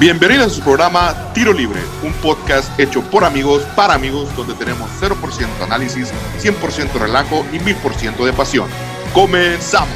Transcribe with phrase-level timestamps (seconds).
[0.00, 4.88] Bienvenidos a su programa Tiro Libre, un podcast hecho por amigos para amigos donde tenemos
[5.02, 8.68] 0% análisis, 100% relajo y 1000% de pasión.
[9.12, 9.92] ¡Comenzamos!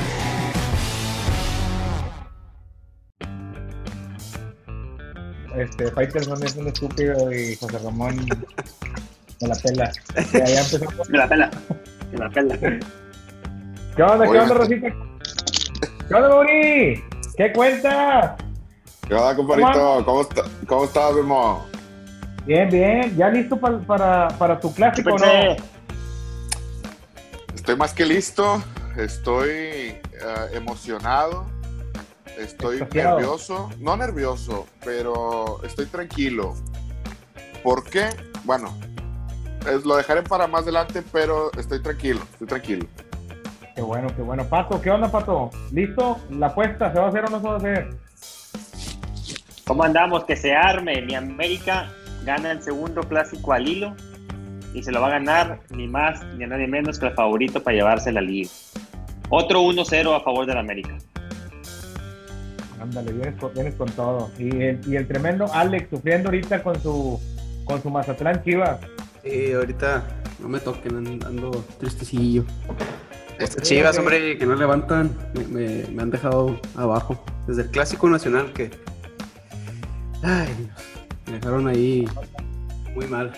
[5.57, 8.27] Este, Faitelson es un estúpido y José Ramón
[9.41, 9.93] me la pela.
[10.33, 11.11] Ya, ya empezamos.
[11.11, 11.51] Me la pela.
[12.11, 12.59] Me la pela.
[12.59, 14.89] ¿Qué onda, qué onda, Rosita?
[16.09, 17.05] ¿Qué onda, Mauri?
[17.37, 18.33] ¿Qué cuentas?
[19.07, 20.05] ¿Qué onda, compadrito?
[20.05, 21.67] ¿Cómo, está, ¿Cómo estás, Memo?
[22.47, 23.17] Bien, bien.
[23.17, 25.57] ¿Ya listo pa- para, para tu clásico o no?
[27.55, 28.63] Estoy más que listo,
[28.97, 30.01] estoy eh,
[30.53, 31.47] emocionado,
[32.39, 36.55] estoy nervioso, no nervioso, pero estoy tranquilo.
[37.63, 38.09] ¿Por qué?
[38.45, 38.75] Bueno,
[39.71, 42.87] es- lo dejaré para más adelante, pero estoy tranquilo, estoy tranquilo.
[43.77, 44.45] Qué bueno, qué bueno.
[44.45, 45.51] Pato, ¿qué onda, Pato?
[45.71, 46.19] ¿Listo?
[46.31, 47.91] ¿La apuesta se va a hacer o no se va a hacer?
[49.67, 50.25] ¿Cómo andamos?
[50.25, 51.01] Que se arme.
[51.03, 51.91] Mi América
[52.25, 53.95] gana el segundo clásico al hilo
[54.75, 57.63] y se lo va a ganar ni más ni a nadie menos que el favorito
[57.63, 58.51] para llevarse la liga.
[59.29, 60.97] Otro 1-0 a favor del América.
[62.81, 64.31] Ándale, vienes con, vienes con todo.
[64.39, 67.21] Y el, y el tremendo Alex sufriendo ahorita con su,
[67.65, 68.81] con su Mazatlán Chivas.
[69.23, 70.03] Sí, ahorita
[70.41, 72.45] no me toquen, an- ando tristecillo.
[73.39, 77.25] Estas chivas, hombre, que no levantan, me, me- me han dejado abajo.
[77.47, 78.71] Desde el clásico nacional que.
[80.23, 80.71] Ay, Dios,
[81.27, 82.05] me dejaron ahí
[82.95, 83.33] muy mal.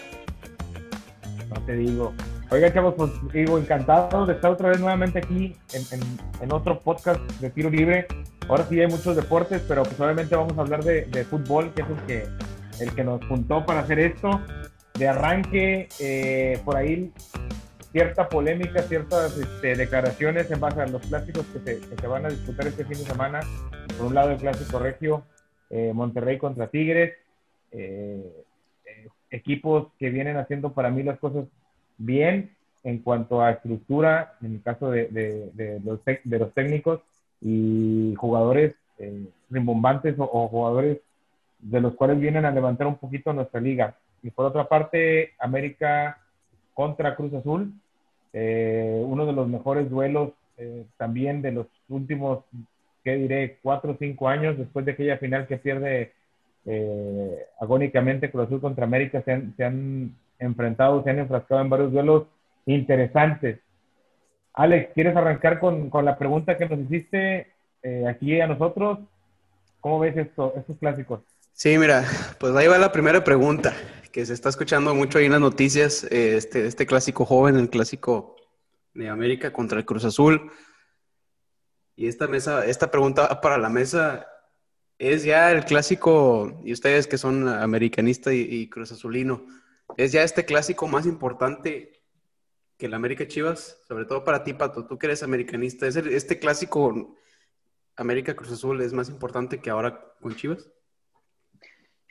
[1.48, 2.12] No te digo.
[2.50, 6.78] Oiga, chavos, pues digo, encantado de estar otra vez nuevamente aquí en, en- en otro
[6.80, 8.06] podcast de tiro libre.
[8.48, 11.82] Ahora sí hay muchos deportes, pero pues obviamente vamos a hablar de, de fútbol, que
[11.82, 12.26] es el que,
[12.84, 14.40] el que nos juntó para hacer esto.
[14.94, 17.12] De arranque, eh, por ahí
[17.90, 22.26] cierta polémica, ciertas este, declaraciones en base a los clásicos que se, que se van
[22.26, 23.40] a disputar este fin de semana.
[23.96, 25.24] Por un lado, el clásico regio,
[25.74, 27.12] eh, Monterrey contra Tigres.
[27.72, 28.22] eh,
[29.30, 31.44] equipos que vienen haciendo para mí las cosas
[31.98, 32.50] bien
[32.84, 37.00] en cuanto a estructura, en el caso de, de- los, de los técnicos
[37.40, 40.98] y jugadores eh, rimbombantes o, jugadores
[41.58, 43.96] de los cuales vienen a levantar un poquito nuestra liga.
[44.22, 46.18] Y por otra parte, América
[46.74, 47.72] contra Cruz Azul,
[48.32, 50.30] eh, uno de los mejores duelos
[50.96, 52.44] también de los últimos,
[53.04, 56.12] ¿qué diré?, cuatro o cinco años, después de aquella final que pierde
[56.66, 61.68] eh, agónicamente Cruz Azul contra América, se han, se han enfrentado, se han enfrascado en
[61.68, 62.24] varios duelos
[62.66, 63.60] interesantes.
[64.54, 67.48] Alex, ¿quieres arrancar con, con la pregunta que nos hiciste
[67.82, 69.00] eh, aquí a nosotros?
[69.80, 71.20] ¿Cómo ves esto, estos clásicos?
[71.52, 72.04] Sí, mira,
[72.40, 73.74] pues ahí va la primera pregunta,
[74.10, 77.68] que se está escuchando mucho ahí en las noticias, eh, este, este clásico joven, el
[77.68, 78.36] clásico
[78.94, 80.50] de América contra el Cruz Azul.
[81.96, 84.26] Y esta mesa, esta pregunta para la mesa,
[84.98, 89.46] ¿es ya el clásico, y ustedes que son americanista y, y Cruz Azulino,
[89.96, 92.02] ¿es ya este clásico más importante
[92.76, 93.80] que el América Chivas?
[93.86, 97.16] Sobre todo para ti, Pato, tú que eres americanista, ¿es este clásico
[97.96, 100.68] América Cruz Azul es más importante que ahora con Chivas?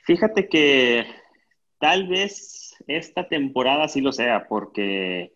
[0.04, 1.06] Fíjate que
[1.78, 5.34] tal vez esta temporada sí lo sea, porque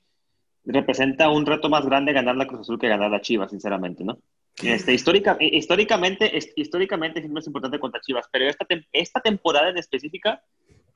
[0.64, 4.18] representa un reto más grande ganar la Cruz Azul que ganar la Chivas, sinceramente, ¿no?
[4.62, 9.78] Este, histórica, eh, históricamente, históricamente siempre es importante contra Chivas, pero esta, esta temporada en
[9.78, 10.42] específica,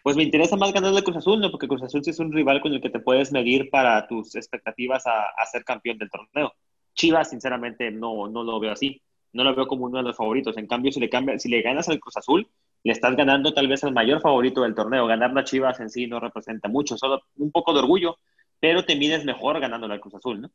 [0.03, 1.51] pues me interesa más ganar la Cruz Azul, ¿no?
[1.51, 4.35] Porque Cruz Azul sí es un rival con el que te puedes medir para tus
[4.35, 6.53] expectativas a, a ser campeón del torneo.
[6.95, 9.01] Chivas, sinceramente, no, no lo veo así.
[9.33, 10.57] No lo veo como uno de los favoritos.
[10.59, 12.49] En cambio, si le, cambia, si le ganas al Cruz Azul,
[12.83, 15.07] le estás ganando tal vez al mayor favorito del torneo.
[15.07, 18.19] Ganar la Chivas en sí no representa mucho, solo un poco de orgullo,
[18.61, 20.51] pero te mides mejor ganándole al Cruz Azul, ¿no?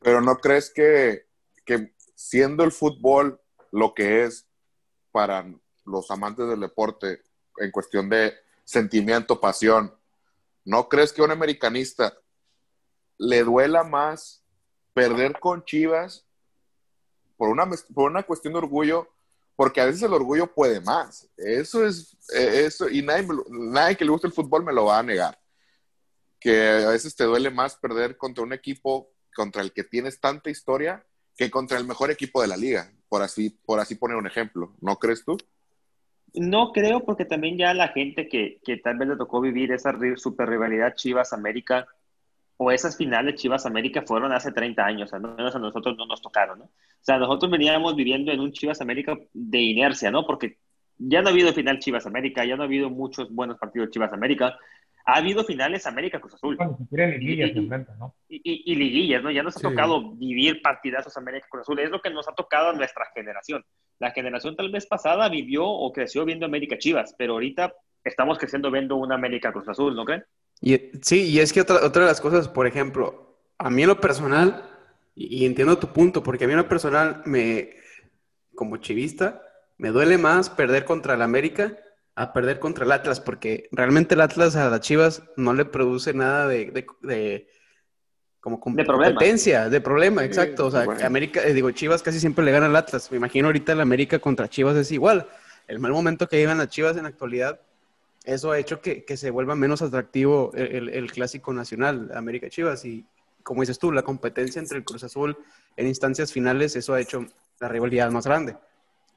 [0.00, 1.22] Pero ¿no crees que,
[1.64, 4.46] que siendo el fútbol lo que es
[5.10, 5.46] para
[5.84, 7.22] los amantes del deporte
[7.58, 9.94] en cuestión de sentimiento, pasión,
[10.64, 12.16] ¿no crees que a un americanista
[13.18, 14.44] le duela más
[14.92, 16.26] perder con Chivas
[17.36, 19.08] por una, por una cuestión de orgullo?
[19.56, 21.28] Porque a veces el orgullo puede más.
[21.36, 25.02] Eso es, eso, y nadie, nadie que le guste el fútbol me lo va a
[25.02, 25.38] negar.
[26.40, 30.50] Que a veces te duele más perder contra un equipo contra el que tienes tanta
[30.50, 31.06] historia
[31.36, 34.74] que contra el mejor equipo de la liga, por así, por así poner un ejemplo.
[34.80, 35.36] ¿No crees tú?
[36.34, 39.96] No creo, porque también ya la gente que, que tal vez le tocó vivir esa
[40.16, 41.86] super rivalidad Chivas-América
[42.56, 46.62] o esas finales Chivas-América fueron hace 30 años, al menos a nosotros no nos tocaron.
[46.62, 46.70] O
[47.00, 50.26] sea, nosotros veníamos viviendo en un Chivas-América de inercia, ¿no?
[50.26, 50.58] Porque
[50.98, 54.56] ya no ha habido final Chivas-América, ya no ha habido muchos buenos partidos Chivas-América.
[55.06, 56.56] Ha habido finales América Cruz Azul.
[56.56, 58.14] Cuando se quieren liguillas se enfrentan, ¿no?
[58.28, 59.30] Y, y, y, liguillas, ¿no?
[59.30, 59.66] Ya nos ha Sí.
[59.66, 61.78] tocado vivir partidazos América Cruz Azul.
[61.80, 63.64] Es lo que nos ha tocado a nuestra generación.
[63.98, 68.70] La generación tal vez pasada vivió o creció viendo América Chivas, pero ahorita estamos creciendo
[68.70, 70.24] viendo una América Cruz Azul, ¿no creen?
[70.60, 73.88] Y, sí, y es que otra, otra de las cosas, por ejemplo, a mí en
[73.88, 74.64] lo personal,
[75.14, 77.70] y, y entiendo tu punto, porque a mí en lo personal, me,
[78.54, 79.42] como chivista,
[79.76, 81.76] me duele más perder contra el América
[82.16, 86.14] a perder contra el Atlas, porque realmente el Atlas a las Chivas no le produce
[86.14, 87.48] nada de, de, de-
[88.40, 89.14] como com- De problema.
[89.14, 90.66] competencia, de problema, exacto.
[90.66, 91.04] O sea, bueno.
[91.04, 93.10] América, eh, digo, Chivas casi siempre le gana al Atlas.
[93.10, 95.26] Me imagino ahorita el América contra Chivas es igual.
[95.66, 97.60] El mal momento que llevan las Chivas en la actualidad
[98.24, 102.48] eso ha hecho que, que se vuelva menos atractivo el, el- el clásico nacional, América
[102.48, 102.82] Chivas.
[102.86, 103.04] Y
[103.42, 105.36] como dices tú, la competencia entre el Cruz Azul
[105.76, 107.26] en instancias finales, eso ha hecho
[107.60, 108.56] la rivalidad más grande.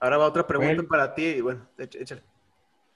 [0.01, 0.89] Ahora va otra pregunta Bueno.
[0.89, 1.23] para ti.
[1.23, 2.21] y Bueno, éch- échale.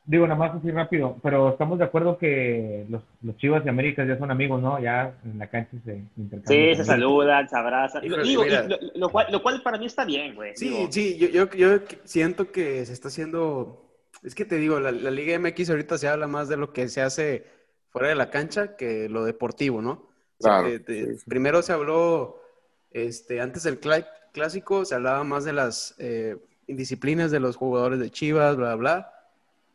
[0.03, 4.07] Digo, nada más así rápido, pero estamos de acuerdo que los, los Chivas y Américas
[4.07, 4.79] ya son amigos, ¿no?
[4.81, 6.69] Ya en la cancha se intercambian.
[6.71, 8.01] Sí, se saludan, se abrazan.
[8.01, 8.63] Digo, mira.
[8.63, 10.53] lo, lo cual, lo cual para mí está bien, güey.
[10.55, 13.85] Sí, Digo, sí, yo, yo, yo siento que se está haciendo.
[14.23, 16.87] Es que te digo, la, la Liga MX ahorita se habla más de lo que
[16.89, 17.45] se hace
[17.89, 19.91] fuera de la cancha que lo deportivo, ¿no?
[19.91, 20.07] O
[20.39, 21.25] sea, Claro, de- de- sí, sí.
[21.29, 22.41] Primero se habló,
[22.89, 26.37] este, antes del cla- clásico, se hablaba más de las eh,
[26.67, 29.13] indisciplinas de los jugadores de Chivas, bla, bla, bla.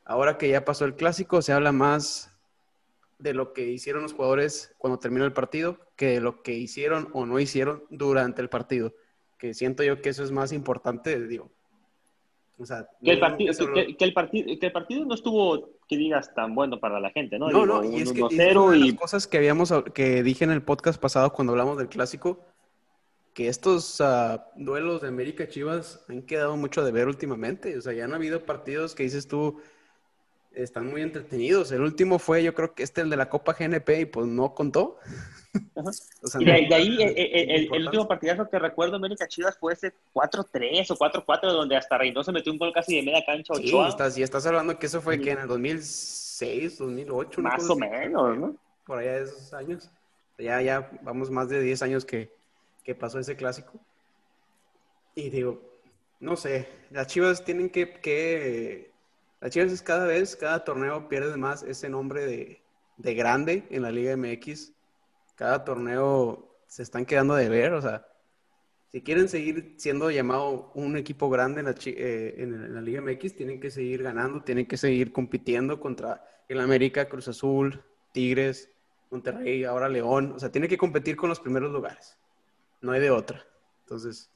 [0.07, 2.33] Ahora que ya pasó el clásico, se habla más
[3.19, 7.09] de lo que hicieron los jugadores cuando terminó el partido que de lo que hicieron
[7.13, 8.95] o no hicieron durante el partido.
[9.37, 11.51] Que siento yo que eso es más importante, digo.
[12.59, 15.97] O sea, que, el partido, que, que el partido, que el partido no estuvo, que
[15.97, 17.51] digas, tan bueno para la gente, ¿no?
[17.51, 19.37] No, Digo, no, y un es que y es 1-0 una de las cosas que
[19.37, 22.41] habíamos, que dije en el podcast pasado cuando hablamos del clásico,
[23.35, 27.77] que estos ah, duelos de América Chivas han quedado mucho de ver últimamente.
[27.77, 29.61] O sea, ya han habido partidos que dices tú,
[30.57, 31.71] están muy entretenidos.
[31.71, 34.55] El último fue, yo creo que este, el de la Copa GNP, y pues no
[34.55, 34.99] contó.
[35.03, 35.91] Ajá.
[36.23, 39.27] O sea, Y de, no- de ahí, eh, eh, el, último partidazo que recuerdo América
[39.27, 43.25] Chivas fue ese 4-3 o 4-4, donde hasta Reynoso metió un gol casi de media
[43.25, 43.89] cancha Sí, Ochoa.
[43.89, 47.73] estás, y estás hablando que eso fue que en el 2006, 2008, una más cosa
[47.73, 48.57] o menos, ¿no?
[48.85, 49.91] por allá de esos años.
[50.39, 52.31] Ya, ya vamos más de 10 años que,
[52.85, 53.73] que pasó ese clásico.
[55.15, 55.63] Y digo,
[56.21, 58.91] no sé, las Chivas tienen que, que...
[59.47, 62.65] Las Chivas cada vez, cada torneo pierde más ese nombre de,
[62.97, 64.73] de grande en la Liga MX.
[65.37, 68.09] Cada torneo se están quedando de ver, o sea,
[68.91, 73.37] si quieren seguir siendo llamado un equipo grande en la, eh, en, la Liga MX,
[73.37, 78.69] tienen que seguir ganando, tienen que seguir compitiendo contra el América, Cruz Azul, Tigres,
[79.13, 80.33] Monterrey, ahora León.
[80.35, 82.19] O sea, tiene que competir con los primeros lugares.
[82.81, 83.47] No hay de otra.
[83.85, 84.29] Entonces,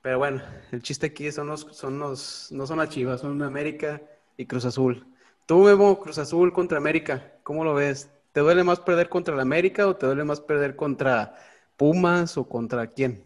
[0.00, 4.00] pero bueno, el chiste aquí son los, son los, no son las Chivas, son América
[4.36, 5.06] y Cruz Azul.
[5.46, 8.10] Tú, Memo, Cruz Azul contra América, ¿cómo lo ves?
[8.32, 11.34] ¿Te duele más perder contra el América o te duele más perder contra
[11.76, 13.22] Pumas o contra quién?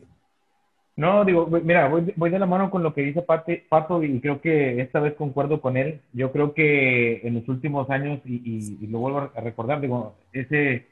[0.97, 4.21] No, digo, mira, voy, voy de la mano con lo que dice Pate- Pato y
[4.21, 6.01] creo que esta vez concuerdo con él.
[6.13, 10.17] Yo creo que en los últimos años, y, y- y lo vuelvo a recordar, digo,
[10.33, 10.87] ese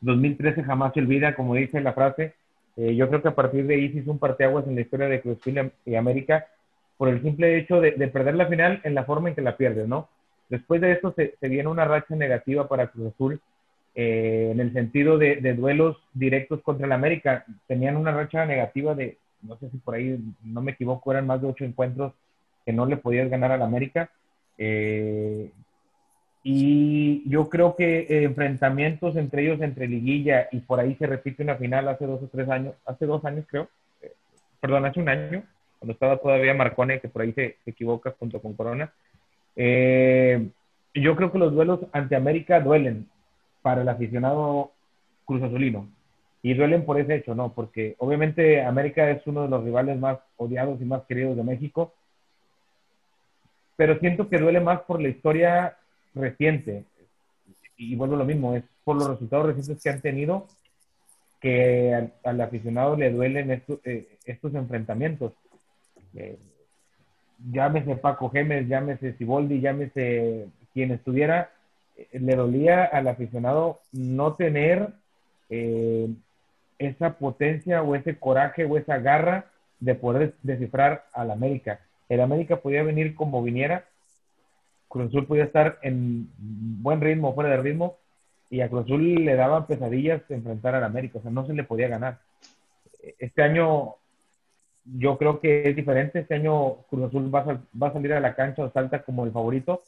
[0.00, 2.34] 2013 jamás se olvida, como dice la frase.
[2.76, 5.06] Eh, yo creo que a partir de ahí se hizo un parteaguas en la historia
[5.06, 5.38] de Cruz
[5.86, 6.46] y América
[6.96, 9.56] por el simple hecho de, de perder la final en la forma en que la
[9.56, 10.08] pierdes, ¿no?
[10.48, 13.40] Después de esto se, se viene una racha negativa para Cruz Azul
[13.94, 17.44] eh, en el sentido de, de duelos directos contra el América.
[17.66, 21.40] Tenían una racha negativa de, no sé si por ahí, no me equivoco, eran más
[21.40, 22.12] de ocho encuentros
[22.64, 24.10] que no le podías ganar al América.
[24.58, 25.50] Eh,
[26.44, 31.42] y yo creo que eh, enfrentamientos entre ellos, entre liguilla, y por ahí se repite
[31.42, 33.68] una final hace dos o tres años, hace dos años creo,
[34.02, 34.12] eh,
[34.60, 35.44] perdón, hace un año,
[35.82, 38.92] cuando estaba todavía Marcone, que por ahí se, se equivoca junto con Corona.
[39.56, 40.46] Eh,
[40.94, 43.08] yo creo que los duelos ante América duelen
[43.62, 44.70] para el aficionado
[45.24, 45.88] cruz azulino.
[46.40, 47.52] Y duelen por ese hecho, ¿no?
[47.52, 51.92] Porque obviamente América es uno de los rivales más odiados y más queridos de México.
[53.74, 55.78] Pero siento que duele más por la historia
[56.14, 56.84] reciente.
[57.76, 60.46] Y vuelvo a lo mismo, es por los resultados recientes que han tenido
[61.40, 65.32] que al, aficionado le duelen eh, estos enfrentamientos.
[66.16, 66.38] Eh,
[67.50, 71.50] llámese Paco Gémez, llámese Siboldi, llámese quien estuviera,
[71.96, 74.90] eh, le dolía al aficionado no tener
[75.50, 76.08] eh,
[76.78, 79.46] esa potencia o ese coraje o esa garra
[79.80, 81.80] de poder descifrar al América.
[82.08, 83.86] El América podía venir como viniera,
[84.88, 87.96] Cruz Azul podía estar en buen ritmo fuera de ritmo,
[88.50, 91.64] y a Cruz Azul le daban pesadillas enfrentar al América, o sea, no se le
[91.64, 92.18] podía ganar.
[93.18, 93.96] Este año
[94.84, 96.20] yo creo que es diferente.
[96.20, 99.24] Este año Cruz Azul va a, va a salir a la cancha o salta como
[99.24, 99.82] el favorito.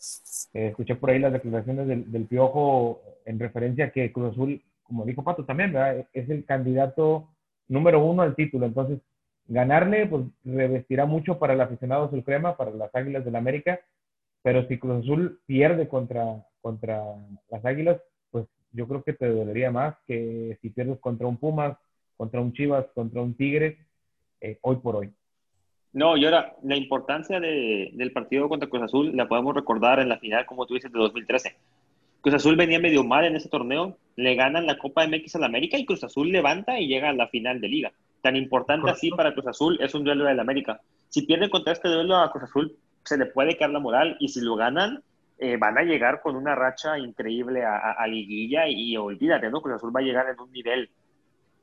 [0.52, 4.62] Eh, escuché por ahí las declaraciones del, del, Piojo en referencia a que Cruz Azul,
[4.84, 5.74] como dijo Pato también,
[6.12, 7.28] es el candidato
[7.68, 8.66] número uno al título.
[8.66, 9.00] Entonces,
[9.48, 13.80] ganarle, pues revestirá mucho para el aficionado azul crema, para las Águilas del América.
[14.42, 17.02] Pero si Cruz Azul pierde contra, contra
[17.50, 21.76] las Águilas, pues yo creo que te dolería más que si pierdes contra un Pumas,
[22.16, 23.78] contra un Chivas, contra un Tigre
[24.44, 25.10] eh, hoy por hoy.
[25.94, 30.08] No, y ahora, la importancia de, del partido contra Cruz Azul la podemos recordar en
[30.08, 31.56] la final, como tú dices, de 2013.
[32.20, 35.78] Cruz Azul venía medio mal en ese torneo, le ganan la Copa MX al América
[35.78, 37.92] y Cruz Azul levanta y llega a la final de liga.
[38.22, 40.80] Tan importante así para Cruz Azul es un duelo del América.
[41.08, 44.28] Si pierde contra este duelo a Cruz Azul, se le puede caer la moral y
[44.28, 45.02] si lo ganan,
[45.38, 49.60] eh, van a llegar con una racha increíble a, a, liguilla y, y, olvídate, ¿no?
[49.60, 50.90] Cruz Azul va a llegar en un nivel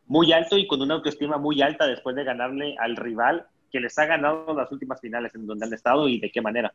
[0.07, 3.97] muy alto y con una autoestima muy alta después de ganarle al rival que les
[3.97, 6.73] ha ganado las últimas finales en donde han estado y de qué manera.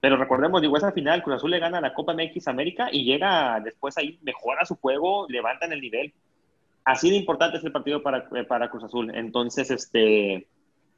[0.00, 3.60] Pero recordemos, digo, esa final, Cruz Azul le gana la Copa MX América y llega
[3.60, 6.12] después ahí, mejora su juego, levantan el nivel.
[6.84, 9.14] Así de importante es el partido para, para Cruz Azul.
[9.14, 10.46] Entonces, este,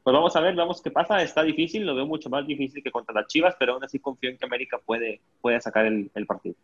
[0.03, 1.23] pues vamos a ver, vamos qué pasa.
[1.23, 4.31] Está difícil, lo veo mucho más difícil que contra las Chivas, pero aún así confío
[4.31, 6.57] en que América puede, puede sacar el, el partido.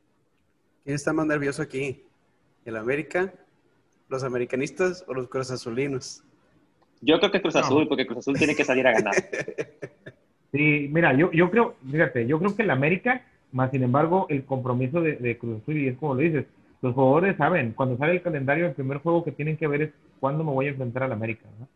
[0.83, 2.03] ¿Quién está más nervioso aquí?
[2.65, 3.33] ¿El América
[4.13, 6.23] ¿Los americanistas o los Cruz Azulinos?
[7.01, 9.15] Yo creo que Cruz Azul, porque Cruz Azul tiene que salir a ganar.
[10.53, 14.45] Sí, mira, yo, yo creo, fíjate, yo creo que el América, más sin embargo, el
[14.45, 16.45] compromiso de, de Cruz Azul, y es como lo dices,
[16.83, 19.91] los jugadores saben, cuando sale el calendario, el primer juego que tienen que ver es
[20.21, 21.47] cuándo me voy a enfrentar al América.
[21.59, 21.67] ¿no?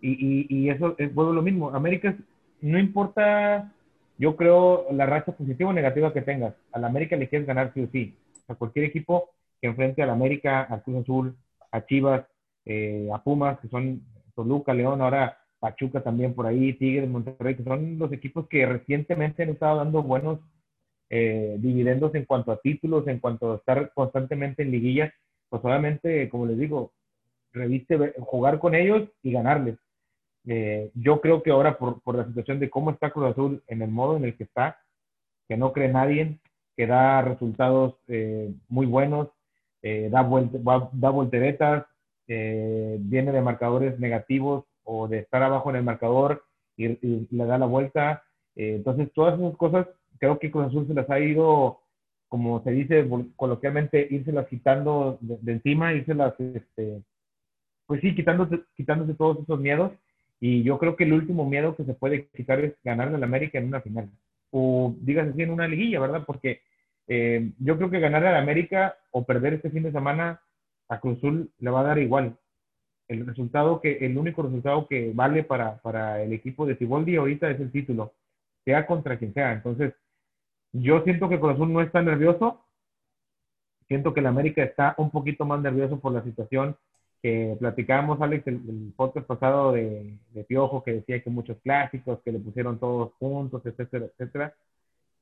[0.00, 1.70] Y, y, y, eso es bueno, lo mismo.
[1.70, 2.14] América,
[2.60, 3.72] no importa,
[4.18, 7.80] yo creo, la racha positiva o negativa que tengas, al América le quieres ganar sí
[7.80, 8.14] o sí.
[8.46, 11.34] A cualquier equipo que enfrente al América, al Cruz Azul,
[11.72, 12.24] a Chivas,
[12.64, 14.02] eh, a Pumas, que son
[14.34, 19.42] Toluca, León, ahora Pachuca también por ahí, Tigres, Monterrey, que son los equipos que recientemente
[19.42, 20.40] han estado dando buenos
[21.08, 25.12] eh, dividendos en cuanto a títulos, en cuanto a estar constantemente en liguillas,
[25.48, 26.92] pues obviamente, como les digo,
[27.52, 29.78] reviste jugar con ellos y ganarles.
[30.46, 33.82] Eh, yo creo que ahora por, por, la situación de cómo está Cruz Azul en
[33.82, 34.80] el modo en el que está,
[35.46, 36.38] que no cree nadie,
[36.76, 39.28] que da resultados eh, muy buenos,
[39.82, 40.58] eh, da, vuelta,
[40.92, 41.84] da volteretas,
[42.28, 46.44] eh, viene de marcadores negativos o de estar abajo en el marcador
[46.76, 48.22] y, y le da la vuelta.
[48.56, 49.86] Eh, entonces, todas esas cosas
[50.18, 51.80] creo que Cruz Azul se las ha ido,
[52.28, 57.02] como se dice coloquialmente, las quitando de, de encima, las este,
[57.86, 59.92] pues sí, quitándose, quitándose todos esos miedos.
[60.40, 63.58] Y yo creo que el último miedo que se puede quitar es ganarle al América
[63.58, 64.10] en una final.
[64.50, 66.24] O dígase así, en una liguilla, ¿verdad?
[66.26, 66.60] Porque
[67.08, 70.40] eh, yo creo que ganar al América o perder este fin de semana
[70.88, 72.36] a Cruzul le va a dar igual.
[73.08, 77.50] El resultado que, el único resultado que vale para, para el equipo de Ciboldi ahorita
[77.50, 78.14] es el título,
[78.64, 79.52] sea contra quien sea.
[79.52, 79.94] Entonces,
[80.72, 82.64] yo siento que Cruzul no está nervioso.
[83.88, 86.76] Siento que el América está un poquito más nervioso por la situación
[87.22, 92.20] que platicábamos, Alex, el, el podcast pasado de, de, Piojo, que decía que muchos clásicos,
[92.24, 94.54] que le pusieron todos juntos, etcétera, etcétera.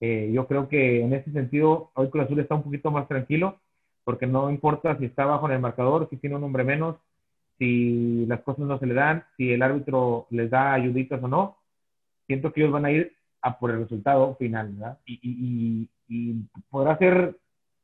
[0.01, 3.59] Eh, yo creo que en ese sentido, hoy Cruz Azul está un poquito más tranquilo,
[4.05, 6.97] porque no importa si está abajo en el marcador, si tiene un hombre menos,
[7.59, 11.59] si las cosas no se le dan, si el árbitro les da ayuditas o no,
[12.27, 14.99] siento que ellos van a ir a por el resultado final, ¿verdad?
[15.05, 16.35] Y, y, y, y
[16.71, 17.37] podrá ser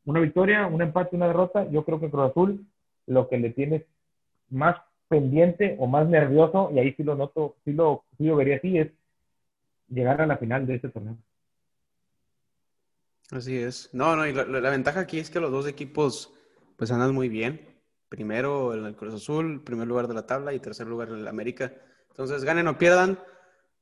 [0.07, 1.69] una victoria, un empate, una derrota.
[1.71, 2.67] Yo creo que Cruz Azul
[3.07, 3.85] lo que le tiene
[4.51, 4.77] más
[5.09, 8.89] pendiente o más nervioso, y ahí sí lo noto, sí lo vería así, es
[9.89, 11.17] llegar a la final de este torneo.
[13.31, 13.91] Así es.
[13.93, 16.33] No, no, y la, la, ventaja aquí es que los dos equipos
[16.77, 17.81] pues andan muy bien.
[18.09, 21.75] Primero el Cruz Azul, primer lugar de la tabla y tercer lugar el América.
[22.11, 23.19] Entonces, ganen o pierdan,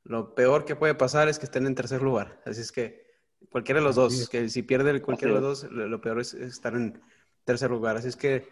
[0.02, 2.40] lo peor que puede pasar es que estén en tercer lugar.
[2.46, 3.04] Así es que
[3.50, 4.26] cualquiera de los dos, sí.
[4.30, 7.02] que si pierde cualquiera de los dos, lo, lo peor es estar en
[7.44, 7.98] tercer lugar.
[7.98, 8.48] Así es que,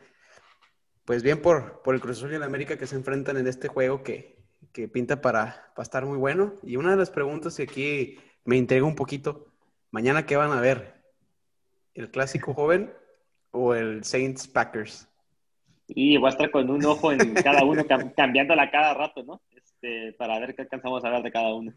[1.06, 3.68] pues bien por, por el Cruz Azul y el América que se enfrentan en este
[3.68, 6.54] juego que, que pinta para, para estar muy bueno.
[6.62, 9.51] Y una de las preguntas que aquí me intriga un poquito
[9.92, 10.94] Mañana, ¿qué van a ver?
[11.94, 12.92] ¿El clásico joven
[13.50, 15.06] o el Saints Packers?
[15.86, 17.84] Y voy a estar con un ojo en cada uno,
[18.16, 19.42] cambiándola cada rato, ¿no?
[19.54, 21.74] Este, para ver qué alcanzamos a ver de cada uno.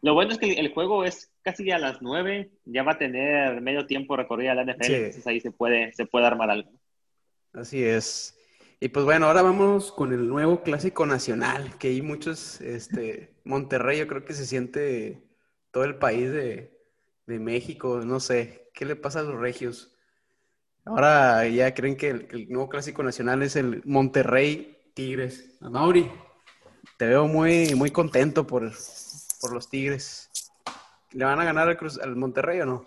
[0.00, 3.60] Lo bueno es que el juego es casi a las nueve, ya va a tener
[3.60, 4.94] medio tiempo recorrida la NFL, sí.
[4.94, 6.70] entonces ahí se puede, se puede armar algo.
[7.52, 8.38] Así es.
[8.80, 13.98] Y pues bueno, ahora vamos con el nuevo clásico nacional, que hay muchos, este, Monterrey,
[13.98, 15.20] yo creo que se siente
[15.70, 16.79] todo el país de,
[17.30, 19.94] de México, no sé, ¿qué le pasa a los regios?
[20.84, 25.56] Ahora ya creen que el, el nuevo clásico nacional es el Monterrey Tigres.
[25.60, 26.10] A Mauri.
[26.98, 28.70] te veo muy, muy contento por,
[29.40, 30.28] por los Tigres.
[31.12, 32.86] ¿Le van a ganar al, Cruz, al Monterrey o no?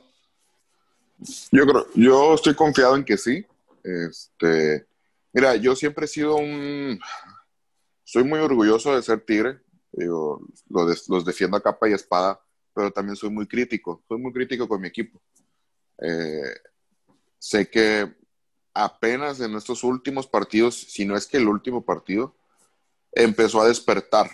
[1.51, 3.45] Yo creo, yo estoy confiado en que sí.
[3.83, 4.85] Este,
[5.31, 6.99] mira, yo siempre he sido un,
[8.03, 9.59] soy muy orgulloso de ser tigre.
[9.91, 12.39] Digo, los, los defiendo a capa y espada,
[12.73, 14.03] pero también soy muy crítico.
[14.07, 15.21] Soy muy crítico con mi equipo.
[15.99, 16.53] Eh,
[17.37, 18.13] sé que
[18.73, 22.35] apenas en estos últimos partidos, si no es que el último partido,
[23.11, 24.29] empezó a despertar.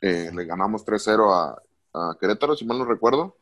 [0.00, 1.62] Eh, le ganamos 3-0 a,
[1.92, 3.38] a, Querétaro, si mal no recuerdo.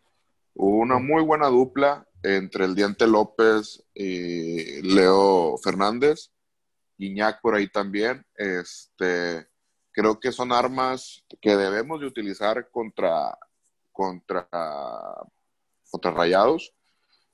[0.55, 6.31] Hubo una muy buena dupla entre el Diente López y Leo Fernández.
[6.99, 8.25] Guiñac por ahí también.
[8.35, 9.47] Este,
[9.93, 13.37] creo que son armas que debemos de utilizar contra,
[13.93, 14.49] contra,
[15.91, 16.75] contra Rayados.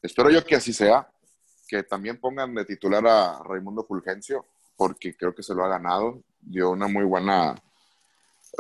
[0.02, 1.10] Espero yo que así sea,
[1.66, 4.46] que también pongan de titular a Raimundo Fulgencio,
[4.76, 6.22] porque creo que se lo ha ganado.
[6.40, 7.54] Dio una muy buena,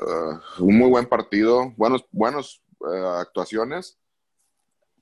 [0.02, 3.98] uh, un muy buen partido, buenos, buenos uh, actuaciones.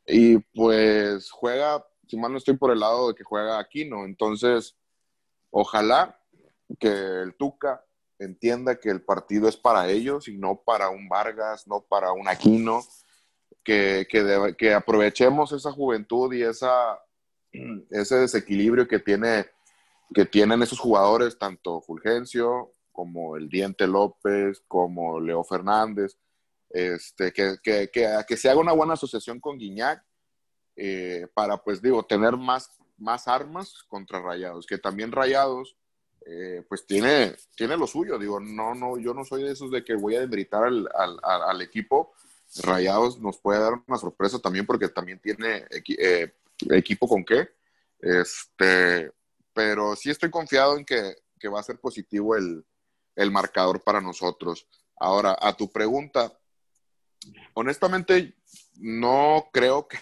[0.06, 4.76] Y pues juega, si mal no estoy por el lado de que juega Aquino, entonces
[5.50, 6.20] ojalá
[6.78, 7.84] que el Tuca
[8.18, 12.28] entienda que el partido es para ellos y no para un Vargas, no para un
[12.28, 12.82] Aquino,
[13.62, 14.06] que,
[14.56, 17.00] que, aprovechemos esa juventud y esa,
[17.90, 19.46] ese desequilibrio que, tiene,
[20.14, 26.16] que tienen esos jugadores, tanto Fulgencio como el Diente López, como Leo Fernández,
[26.70, 30.02] este, que, que, que, se haga una buena asociación con Guiñac
[30.76, 35.76] eh, para, pues digo, tener más, más armas contra Rayados, que también Rayados
[36.28, 38.18] eh, pues tiene, tiene lo suyo.
[38.18, 40.88] Digo, no, no, yo no soy de esos de que voy a al,
[41.23, 42.12] al equipo.
[42.62, 46.33] Rayados nos puede dar una sorpresa también porque también tiene eh,
[46.71, 47.49] equipo con qué.
[48.00, 49.12] Este,
[49.52, 52.64] pero sí estoy confiado en que, que va a ser positivo el,
[53.14, 54.66] el, marcador para nosotros.
[54.99, 56.38] Ahora, a tu pregunta,
[57.54, 58.35] honestamente,
[58.78, 59.99] no creo que,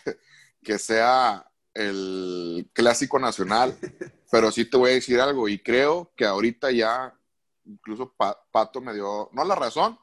[0.63, 3.77] que sea el clásico nacional,
[4.35, 7.17] pero sí te voy a decir algo y creo que ahorita ya,
[7.67, 8.17] incluso
[8.51, 9.97] Pato me dio, no la razón,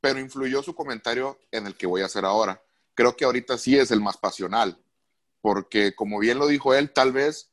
[0.00, 2.58] pero influyó su comentario en el que voy a hacer ahora.
[2.94, 4.82] Creo que ahorita sí es el más pasional,
[5.42, 7.50] porque como bien lo dijo él, tal vez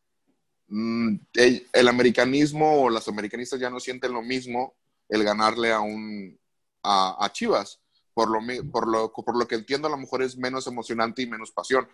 [0.70, 4.78] mm, el, americanismo o las americanistas ya no sienten lo mismo
[5.10, 6.40] el ganarle a un
[6.84, 7.82] a, Chivas.
[8.14, 8.40] Por lo,
[8.72, 11.86] por, lo, por lo que entiendo, a lo mejor es menos emocionante y menos pasión.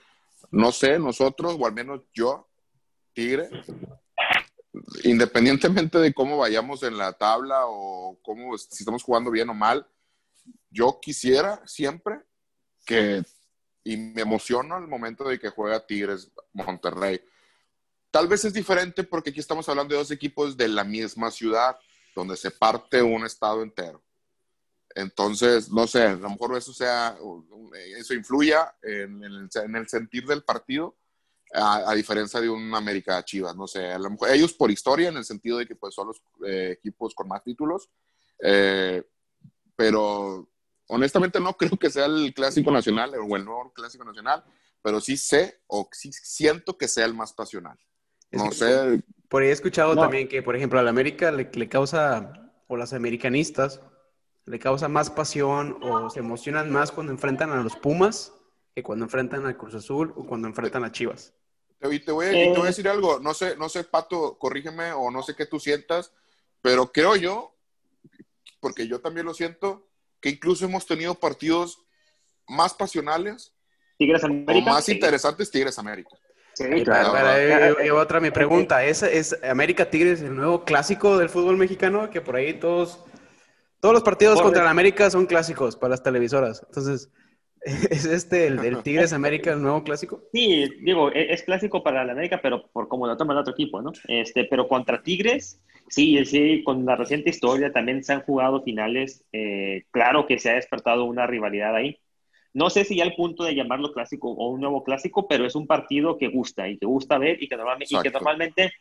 [0.52, 2.48] No sé, nosotros, o al menos yo,
[3.12, 3.50] Tigre,
[5.04, 9.88] independientemente de cómo vayamos en la tabla o cómo, si estamos jugando bien o mal,
[10.70, 12.20] yo quisiera siempre
[12.86, 13.24] que,
[13.84, 17.22] y me emociono al momento de que juega Tigres Monterrey.
[18.12, 21.78] Tal vez es diferente porque aquí estamos hablando de dos equipos de la misma ciudad,
[22.16, 24.04] donde se parte un estado entero.
[24.96, 27.18] Entonces, no sé, a lo mejor eso sea,
[27.98, 30.98] eso influya en, el, en el sentir del partido,
[31.54, 35.18] a, diferencia de un América Chivas, no sé, a lo mejor, ellos por historia, en
[35.18, 37.90] el sentido de que pues son los eh, equipos con más títulos,
[38.44, 39.04] eh,
[39.76, 40.48] pero
[40.88, 44.44] honestamente no creo que sea el clásico nacional o el nuevo clásico nacional,
[44.82, 47.78] pero sí sé o sí siento que sea el más pasional.
[48.32, 49.04] No sé.
[49.28, 52.78] Por ahí he escuchado también que, por ejemplo, a la América le, le causa, o
[52.78, 53.82] las americanistas,
[54.46, 58.34] le causa más pasión o se emocionan más cuando enfrentan a los Pumas
[58.76, 61.34] que cuando enfrentan al Cruz Azul o cuando enfrentan a Chivas.
[61.80, 64.92] Te, te, voy, a, te voy, a, decir algo, no sé, no sé, Pato, corrígeme
[64.92, 66.12] o no sé qué tú sientas,
[66.62, 67.56] pero creo yo,
[68.60, 69.88] porque yo también lo siento,
[70.20, 71.86] que incluso hemos tenido partidos
[72.48, 73.54] más pasionales
[73.98, 74.54] Tigres América.
[74.54, 76.16] O más interesantes Tigres América.
[76.54, 77.14] Sí, claro.
[77.14, 82.10] Pero, y, otra mi pregunta, ¿es, ¿es América Tigres el nuevo clásico del fútbol mexicano?
[82.10, 83.00] Que por ahí todos
[83.80, 86.64] todos los partidos contra el América son clásicos para las televisoras.
[86.68, 87.10] Entonces,
[87.90, 90.24] ¿es este el, Tigres América el nuevo clásico?
[90.32, 93.54] Sí, digo, e, es, clásico para el América, pero por como lo toma el otro
[93.54, 93.92] equipo, ¿no?
[94.08, 99.26] Este, pero contra Tigres, sí, sí, con la reciente historia también se han jugado finales.
[99.32, 101.98] Eh, claro que se ha despertado una rivalidad ahí.
[102.54, 105.56] No sé si ya al punto de llamarlo clásico o un nuevo clásico, pero es
[105.56, 108.72] un partido que gusta y que gusta ver y que normalmente, y que normalmente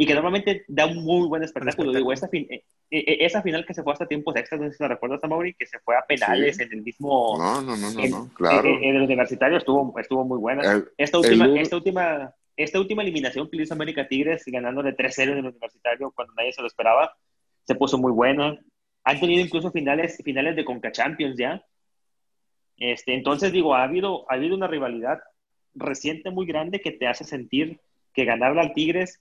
[0.00, 1.92] y que normalmente da un muy buen espectáculo.
[1.92, 4.74] Digo, esa, fin, eh, eh, esa final que se fue hasta tiempos extras, no sé
[4.74, 7.36] si te recuerdas, Mauri, que se fue a penales en el mismo...
[7.36, 8.68] No, no, no, no, claro.
[8.68, 10.84] En, el universitario estuvo, estuvo muy buena.
[10.96, 15.46] esta, última, esta, última, esta última eliminación que hizo América Tigres, ganándole 3-0 en el
[15.46, 17.16] universitario cuando nadie se lo esperaba,
[17.64, 18.56] se puso muy buena.
[19.02, 21.60] Han tenido incluso finales, finales de Conca Champions ya.
[22.76, 25.18] Este, entonces, digo, ha habido, ha habido una rivalidad
[25.74, 27.80] reciente muy grande que te hace sentir
[28.12, 29.20] que ganarle al Tigres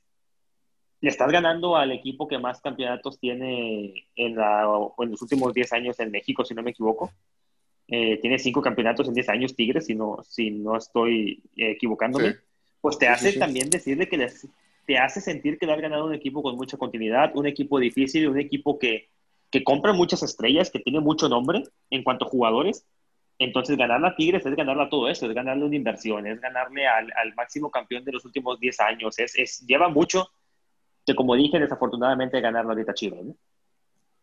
[0.99, 4.63] le estás ganando al equipo que más campeonatos tiene en, la,
[4.97, 7.11] en los últimos 10 años en México, si no me equivoco.
[7.87, 12.35] Eh, tiene cinco campeonatos en 10 años Tigres, si no, si no estoy equivocándome.
[12.81, 14.27] Pues te hace también decirle que
[14.85, 18.27] te hace sentir que le has ganado un equipo con mucha continuidad, un equipo difícil,
[18.27, 19.09] un equipo que,
[19.51, 22.85] que compra muchas estrellas, que tiene mucho nombre en cuanto a jugadores.
[23.39, 26.87] Entonces, ganarle a Tigres es ganarle a todo eso, es ganarle una inversión, es ganarle
[26.87, 29.19] al, al máximo campeón de los últimos 10 años.
[29.19, 30.27] Es, es, lleva mucho
[31.07, 33.23] que, como dije, desafortunadamente ganarlo ahorita Chivas.
[33.23, 33.35] ¿no?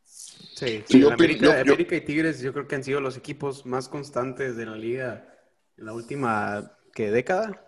[0.04, 4.54] Sí, sí América, América, y Tigres yo creo que han sido los equipos más constantes
[4.56, 5.26] de la liga
[5.78, 7.66] en la última ¿qué, década.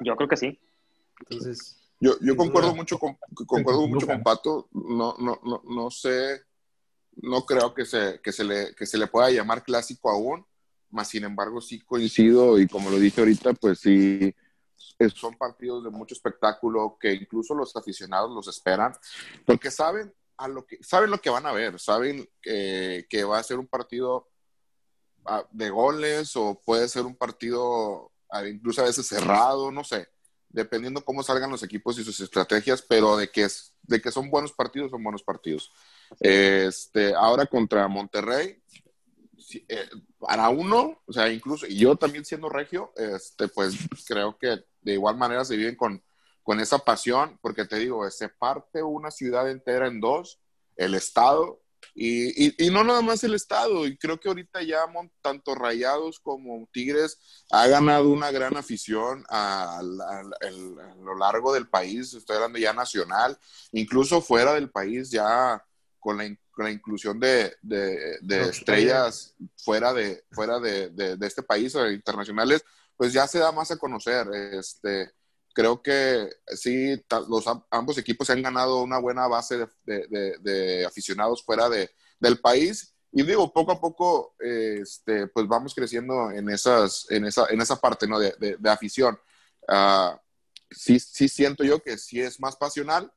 [0.00, 0.58] Yo creo que sí.
[1.20, 4.68] Entonces, yo, yo concuerdo mucho con, concuerdo mucho con Pato.
[4.72, 6.42] No, no, no, no sé,
[7.22, 10.44] no creo que se, que, se le, que se le pueda llamar clásico aún,
[10.90, 14.34] más sin embargo sí coincido y como lo dije ahorita, pues sí,
[15.14, 18.92] son partidos de mucho espectáculo que incluso los aficionados los esperan,
[19.44, 23.42] porque saben, a lo que, saben lo que van a ver, saben que, va a
[23.42, 24.28] ser un partido
[25.26, 30.08] ah, de goles o puede ser un partido ah, incluso a veces cerrado, no sé
[30.56, 34.30] dependiendo cómo salgan los equipos y sus estrategias, pero de que, es, de que son
[34.30, 35.70] buenos partidos, son buenos partidos.
[36.18, 38.62] Este, ahora contra Monterrey,
[39.54, 44.64] eh, para uno, o sea, incluso, y yo también siendo regio, este, pues creo que
[44.80, 46.02] de igual manera se viven con,
[46.42, 50.40] con esa pasión, porque te digo, se parte una ciudad entera en dos,
[50.76, 51.60] el Estado,
[51.94, 54.80] y, y, no nada más el Estado, y creo que ahorita ya
[55.22, 62.36] tanto Rayados como Tigres ha ganado una gran afición a, lo largo del país, estoy
[62.36, 63.38] hablando ya nacional,
[63.72, 65.64] incluso fuera del país ya
[65.98, 71.74] con la, la inclusión de, de, de estrellas fuera, de, fuera de, de, este país
[71.74, 72.64] o internacionales,
[72.96, 74.26] pues ya se da más a conocer.
[74.52, 75.12] Este,
[75.52, 81.68] creo que sí, los, ambos equipos se han ganado una buena base de, aficionados fuera
[81.68, 82.94] del país.
[83.12, 87.76] Y digo, poco a poco, este, pues vamos creciendo en, esas, en, esa, en esa
[87.76, 88.18] parte ¿no?
[88.18, 89.18] de, afición.
[89.68, 90.16] Uh,
[90.70, 93.10] sí, sí siento yo que sí es más pasional,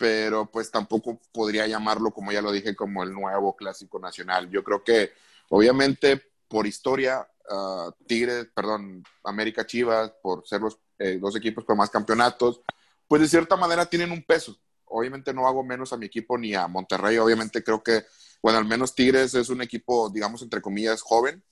[0.00, 4.48] pero pues tampoco podría llamarlo, como ya lo dije, como el nuevo clásico nacional.
[4.48, 5.12] Yo creo que,
[5.50, 11.76] obviamente, por historia, uh, Tigres, perdón, América Chivas, por ser los eh, dos equipos con
[11.76, 12.62] más campeonatos,
[13.06, 14.56] pues de cierta manera tienen un peso.
[14.86, 18.06] Obviamente no hago menos a mi equipo ni a Monterrey, obviamente creo que,
[18.42, 21.44] bueno, al menos Tigres es un equipo, digamos, entre comillas, joven,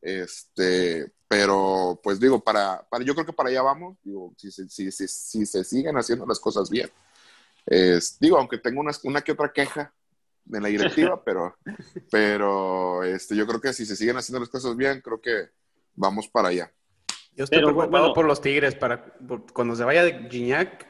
[0.00, 3.98] este, pero pues digo, para, para yo creo que para allá vamos,
[4.38, 6.90] si, si, si, si se siguen haciendo las cosas bien.
[8.20, 9.92] Digo, aunque tengo una, una que otra queja
[10.44, 11.56] de la directiva, pero,
[12.10, 15.48] pero este, yo creo que si se siguen haciendo las cosas bien, creo que
[15.94, 16.72] vamos para allá.
[17.36, 18.74] Yo estoy preocupado por los Tigres.
[18.74, 19.14] Para,
[19.52, 20.86] cuando se vaya de Gignac,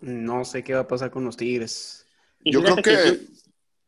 [0.00, 2.06] no sé qué va a pasar con los Tigres.
[2.44, 3.20] Yo creo que...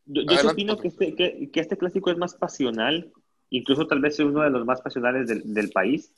[0.04, 3.12] yo, opino que este, que, este clásico es más pasional,
[3.50, 6.12] incluso tal vez es uno de los más pasionales del, país,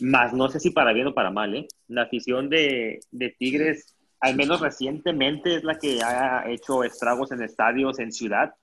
[0.00, 1.54] más no sé si para bien o para mal.
[1.54, 1.68] ¿eh?
[1.86, 7.42] La afición de, de Tigres, al menos recientemente, es la que ha hecho estragos en
[7.42, 8.54] estadios, en ciudad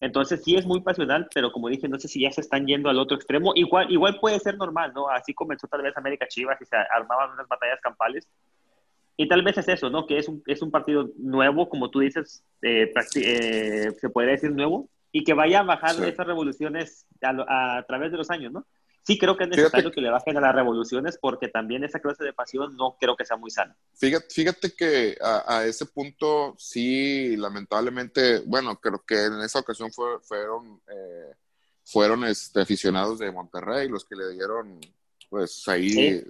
[0.00, 2.90] entonces sí es muy pasional, pero como dije, no sé si ya se están yendo
[2.90, 3.52] al otro extremo.
[3.54, 5.08] Igual, igual puede ser normal, ¿no?
[5.08, 8.28] Así comenzó tal vez América Chivas y se armaban unas batallas campales.
[9.16, 10.06] Y tal vez es eso, ¿no?
[10.06, 14.52] Que es un, es un partido nuevo, como tú dices, eh, eh, se podría decir
[14.52, 18.66] nuevo, y que vaya a bajar esas revoluciones a, a, través de los años, ¿no?
[19.04, 22.24] Sí creo que es necesario que le bajen a las revoluciones porque también esa clase
[22.24, 23.76] de pasión no creo que sea muy sana.
[23.94, 30.80] Fíjate, fíjate que a, ese punto sí, lamentablemente, bueno, creo que en esa ocasión fueron,
[30.88, 31.34] eh,
[31.84, 34.80] fueron este, aficionados de Monterrey los que le dieron,
[35.28, 36.24] pues ahí,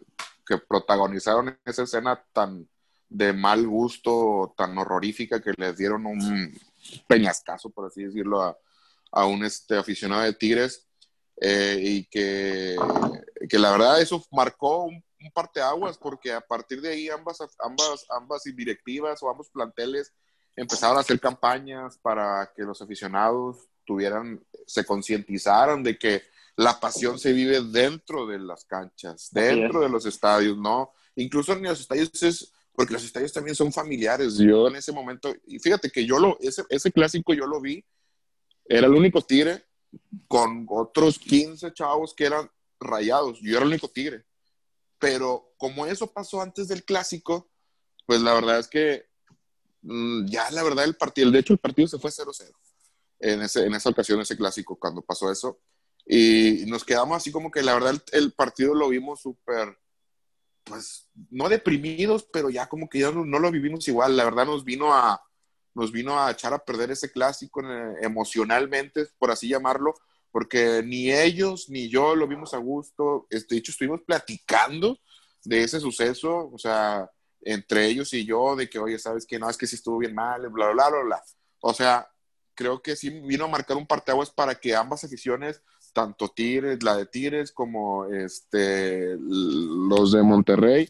[0.44, 2.68] que protagonizaron esa escena tan
[3.08, 6.52] de mal gusto, tan horrorífica que les dieron un
[7.06, 8.58] peñascazo, por así decirlo, a,
[9.12, 10.88] a un este, aficionado de Tigres
[11.46, 12.74] eh, y que,
[13.50, 18.06] que, la verdad eso marcó un, un parteaguas porque a partir de ahí ambas, ambas,
[18.08, 20.10] ambas directivas o ambos planteles
[20.56, 26.22] empezaron a hacer campañas para que los aficionados tuvieran, se concientizaran de que
[26.56, 30.94] la pasión se vive dentro de las canchas, dentro de los estadios, ¿no?
[31.16, 34.38] Incluso en los estadios es, porque los estadios también son familiares.
[34.38, 37.84] Yo en ese momento, y fíjate que yo lo, ese, ese clásico yo lo vi,
[38.66, 39.66] era el único tigre
[40.28, 43.40] con otros 15 chavos que eran rayados.
[43.40, 44.24] Yo era el único tigre.
[44.98, 47.50] Pero como eso pasó antes del clásico,
[48.06, 49.06] pues la verdad es que
[49.82, 52.52] mm, ya la verdad el partido, de hecho el partido se fue 0-0
[53.20, 55.60] en, en esa ocasión, ese clásico, cuando pasó eso.
[56.06, 59.78] Y nos quedamos así como que la verdad el, partido lo vimos súper
[60.64, 64.16] pues, no deprimidos, pero ya como que ya no, no, lo vivimos igual.
[64.16, 65.22] La verdad nos vino a,
[65.74, 69.94] nos vino a echar a perder ese clásico eh, emocionalmente, por así llamarlo,
[70.30, 73.26] porque ni ellos ni yo lo vimos a gusto.
[73.30, 74.98] Este, de hecho, estuvimos platicando
[75.44, 77.10] de ese suceso, o sea,
[77.42, 80.14] entre ellos y yo, de que, oye, ¿sabes que No, es que sí estuvo bien
[80.14, 81.22] mal, bla, bla, bla, bla.
[81.60, 82.08] O sea,
[82.54, 86.96] creo que sí vino a marcar un parteaguas para que ambas aficiones, tanto Tigres, la
[86.96, 90.88] de Tigres, como este, los de Monterrey,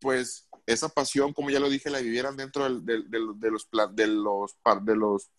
[0.00, 4.96] pues esa pasión, como ya lo dije, la vivieran dentro de, los, de, los, de
[4.96, 5.30] los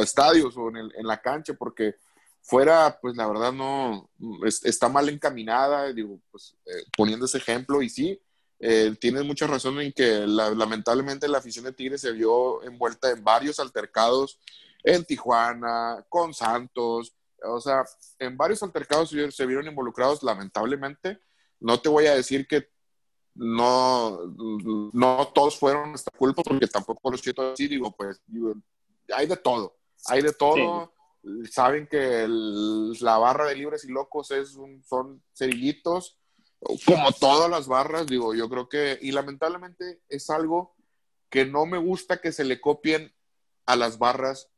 [0.00, 1.96] estadios o en, la cancha, porque
[2.40, 4.10] fuera, pues la verdad no,
[4.42, 8.20] está mal encaminada, digo, pues eh, poniendo ese ejemplo, y sí,
[8.58, 13.22] eh, tienes mucha razón en que lamentablemente la afición de Tigres se vio envuelta en
[13.24, 14.38] varios altercados
[14.84, 17.14] en Tijuana, con Santos,
[17.44, 17.84] o sea,
[18.18, 21.18] en varios altercados se vieron involucrados, lamentablemente.
[21.60, 22.68] No te voy a decir que
[23.34, 24.20] no,
[24.92, 28.20] no todos fueron esta culpa, porque tampoco lo siento así, digo, pues,
[29.14, 30.92] hay de todo, hay de todo.
[31.50, 32.26] Saben que
[33.00, 36.18] la barra de libres y locos es un, son cerillitos,
[36.84, 40.74] como todas las barras, digo, yo creo que, y lamentablemente es algo
[41.28, 43.12] que no me gusta que se le copien
[43.66, 44.50] a las barras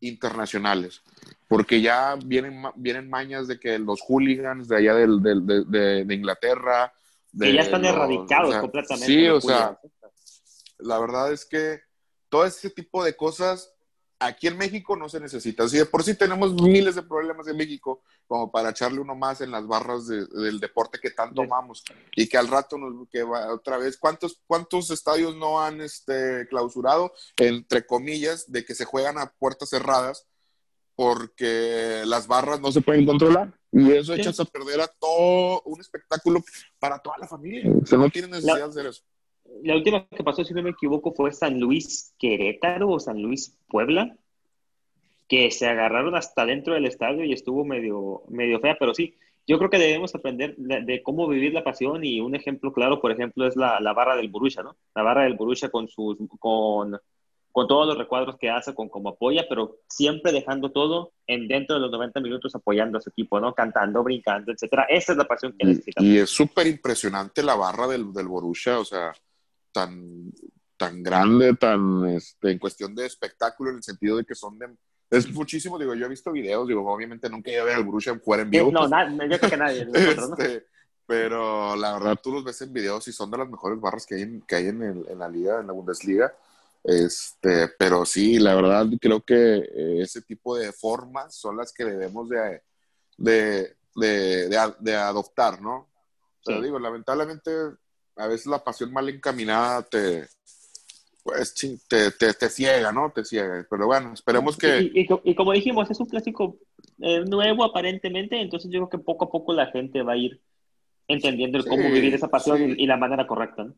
[0.00, 1.02] internacionales,
[1.48, 6.92] porque ya vienen, vienen mañas de que los hooligans de allá del, de, de, Inglaterra...
[7.38, 9.06] que ya están erradicados completamente.
[9.06, 9.78] Sí, o sea,
[10.78, 11.80] la verdad es que
[12.28, 13.72] todo ese tipo de cosas
[14.20, 15.68] aquí en México no se necesita.
[15.68, 19.40] Si de por sí tenemos miles de problemas en México, como para echarle uno más
[19.40, 21.82] en las barras del deporte que tanto amamos
[22.14, 26.46] y que al rato nos que va otra vez, ¿cuántos, cuántos estadios no han este,
[26.48, 30.26] clausurado, entre comillas, de que se juegan a puertas cerradas
[30.94, 33.58] porque las barras no se pueden controlar?
[33.72, 36.42] Y eso echas a perder a todo un espectáculo
[36.78, 37.70] para toda la familia.
[37.82, 39.02] O sea, no tiene necesidad de hacer eso
[39.62, 43.58] la última que pasó, si no me equivoco, fue San Luis Querétaro o San Luis
[43.68, 44.16] Puebla,
[45.28, 49.14] que se agarraron hasta dentro del estadio y estuvo medio, medio fea, pero sí,
[49.46, 53.12] yo creo que debemos aprender de, cómo vivir la pasión y un ejemplo claro, por
[53.12, 54.76] ejemplo, es la, la barra del Borussia, ¿no?
[54.94, 56.98] La barra del Borussia con sus, con,
[57.52, 61.74] con todos los recuadros que hace, con cómo apoya, pero siempre dejando todo en dentro
[61.74, 63.54] de los 90 minutos apoyando a su equipo, ¿no?
[63.54, 64.86] Cantando, brincando, etcétera.
[64.88, 66.08] Esa es la pasión que necesitamos.
[66.08, 69.12] Y, es súper impresionante la barra del, del Borussia, o sea,
[69.72, 70.32] tan,
[70.76, 74.68] tan grande, tan este, en cuestión de espectáculo, en el sentido de que son de,
[75.10, 78.16] es muchísimo, digo, yo he visto videos, digo, obviamente nunca iba a ver al Borussia
[78.22, 78.70] jugar en vivo.
[78.70, 79.88] No, pues, yo creo que nadie.
[79.92, 80.66] este,
[81.04, 84.14] Pero la verdad, tú los ves en videos y son de las mejores barras que
[84.14, 86.32] hay en, que hay en, el, en la liga, en la Bundesliga.
[86.82, 91.84] Este, pero sí, la verdad, creo que eh, ese tipo de formas son las que
[91.84, 92.62] debemos de,
[93.18, 95.88] de, de, de adoptar, ¿no?
[96.44, 97.50] Pero digo, lamentablemente
[98.16, 100.26] a veces la pasión mal encaminada te,
[101.22, 101.54] pues,
[101.88, 103.12] te, te, ciega, ¿no?
[103.14, 103.66] Te ciega.
[103.68, 104.90] Pero bueno, esperemos que...
[104.92, 106.58] Y, como dijimos, es un clásico
[107.00, 110.40] eh, nuevo aparentemente, entonces yo creo que poco a poco la gente va a ir
[111.08, 113.74] entendiendo cómo vivir esa pasión y, la manera correcta, ¿no?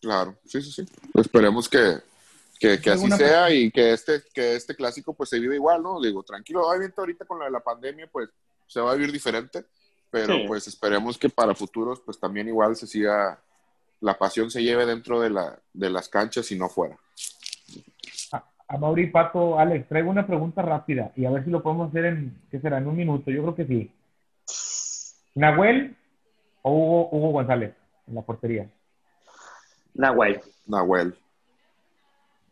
[0.00, 0.84] Claro, sí, sí, sí.
[1.14, 1.96] esperemos que,
[2.60, 6.00] que, que así sea y que este, que este clásico pues se vive igual, ¿no?
[6.00, 8.28] Digo, tranquilo, obviamente ahorita con la, la pandemia pues
[8.66, 9.64] se va a vivir diferente,
[10.10, 13.40] pero pues esperemos que para futuros pues también igual se siga
[14.00, 16.96] la pasión se lleve dentro de, la, de las canchas y no fuera.
[18.32, 22.04] A, Mauri, Pato, Alex, traigo una pregunta rápida y a ver si lo podemos hacer
[22.06, 22.78] en, ¿qué será?
[22.78, 23.90] En un minuto, yo creo que sí.
[25.34, 25.96] ¿Nahuel
[26.62, 27.74] o Hugo, Hugo González
[28.06, 28.70] en la portería?
[29.94, 30.40] Nahuel.
[30.66, 31.14] Nahuel.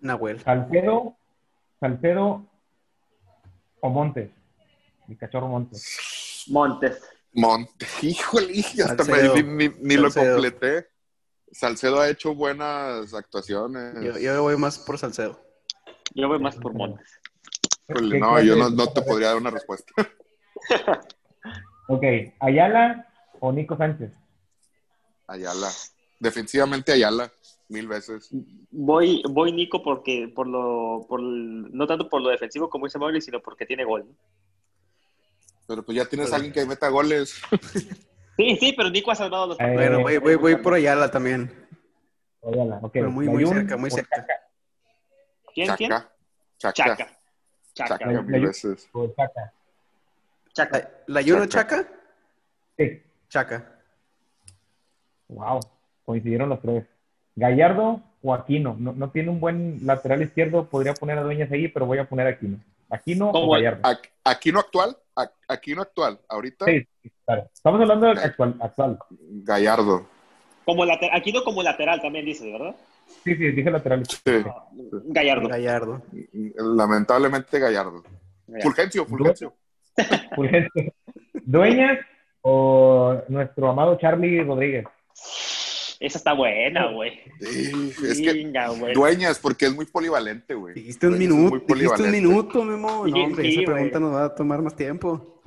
[0.00, 0.40] Nahuel.
[0.42, 1.16] Salcedo,
[1.80, 2.46] Salcedo
[3.80, 4.30] o Montes.
[5.06, 6.44] Mi cachorro Montes.
[6.48, 7.02] Montes.
[7.32, 8.04] Montes.
[8.04, 10.88] Híjole, hasta me, ni, ni lo completé.
[11.52, 14.20] Salcedo ha hecho buenas actuaciones.
[14.20, 15.40] Yo, voy más por Salcedo.
[16.14, 17.20] Yo voy más por Montes.
[17.88, 19.92] no, yo no, te podría dar una respuesta.
[21.88, 22.04] ok,
[22.40, 23.06] ¿Ayala
[23.40, 24.12] o Nico Sánchez?
[25.26, 25.68] Ayala.
[26.18, 27.31] Defensivamente Ayala,
[27.68, 28.28] mil veces.
[28.70, 33.20] Voy, voy Nico porque, por lo, por, no tanto por lo defensivo como dice Mauri,
[33.20, 34.07] sino porque tiene gol.
[35.66, 37.40] Pero pues ya tienes a alguien que meta goles.
[38.38, 39.81] Sí, sí, pero Nico ha salvado los partidos.
[39.81, 41.50] Bueno, voy, voy, voy por Ayala también.
[42.40, 42.92] Ayala, ok.
[42.92, 44.24] Pero muy, muy cerca, muy cerca.
[45.52, 45.90] ¿Quién, quién?
[45.90, 46.12] Chaca.
[46.57, 46.96] Chaca.
[47.74, 48.88] Chaca, Chaca mil veces.
[49.16, 49.52] Chaca.
[50.52, 50.90] Chaca.
[51.09, 51.85] ¿La Yuno Chaca?
[52.76, 53.02] Sí.
[53.28, 53.83] Chaca.
[55.26, 55.61] Wow,
[56.09, 56.87] coincidieron los tres.
[57.37, 58.75] Gallardo o Aquino.
[58.79, 62.09] No, no tiene un buen lateral izquierdo, podría poner a Dueñas ahí, pero voy a
[62.09, 62.59] poner a Aquino.
[62.88, 63.83] ¿Aquino o Gallardo?
[64.25, 64.97] ¿Aquino actual?
[65.47, 66.18] ¿Aquino actual?
[66.31, 66.64] ¿Ahorita?
[66.64, 66.88] Sí,
[67.27, 67.51] claro.
[67.53, 68.99] Estamos hablando de actual, actual.
[69.11, 70.07] Gallardo.
[70.64, 72.75] Como lateral, aquí no como lateral también dices, ¿verdad?
[73.23, 74.07] Sí, sí, dije lateral.
[74.07, 74.42] Sí.
[75.09, 75.49] Gallardo.
[75.49, 76.03] Gallardo.
[76.57, 78.03] Lamentablemente Gallardo.
[78.47, 78.62] Gallardo.
[78.62, 79.53] Fulgencio, Fulgencio.
[80.35, 80.94] Fulgencio.
[81.35, 81.99] ¿Dueñas
[82.40, 84.87] o nuestro amado Charlie Rodríguez?
[86.00, 87.20] Esa está buena, güey.
[87.40, 88.94] Sí, es que Venga, güey.
[88.94, 90.74] dueñas, porque es muy polivalente, güey.
[90.74, 93.04] Dijiste un Dueñas minuto, dijiste un minuto, Memo.
[93.04, 93.66] Sí, No, hombre, sí, esa güey.
[93.66, 95.42] pregunta nos va a tomar más tiempo.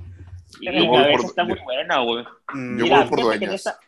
[0.59, 2.25] Venga, Yo voy esa por- está muy buena, güey.
[2.53, 3.53] Mm, Yo Mira, voy por que en dueñas.
[3.55, 3.79] esta,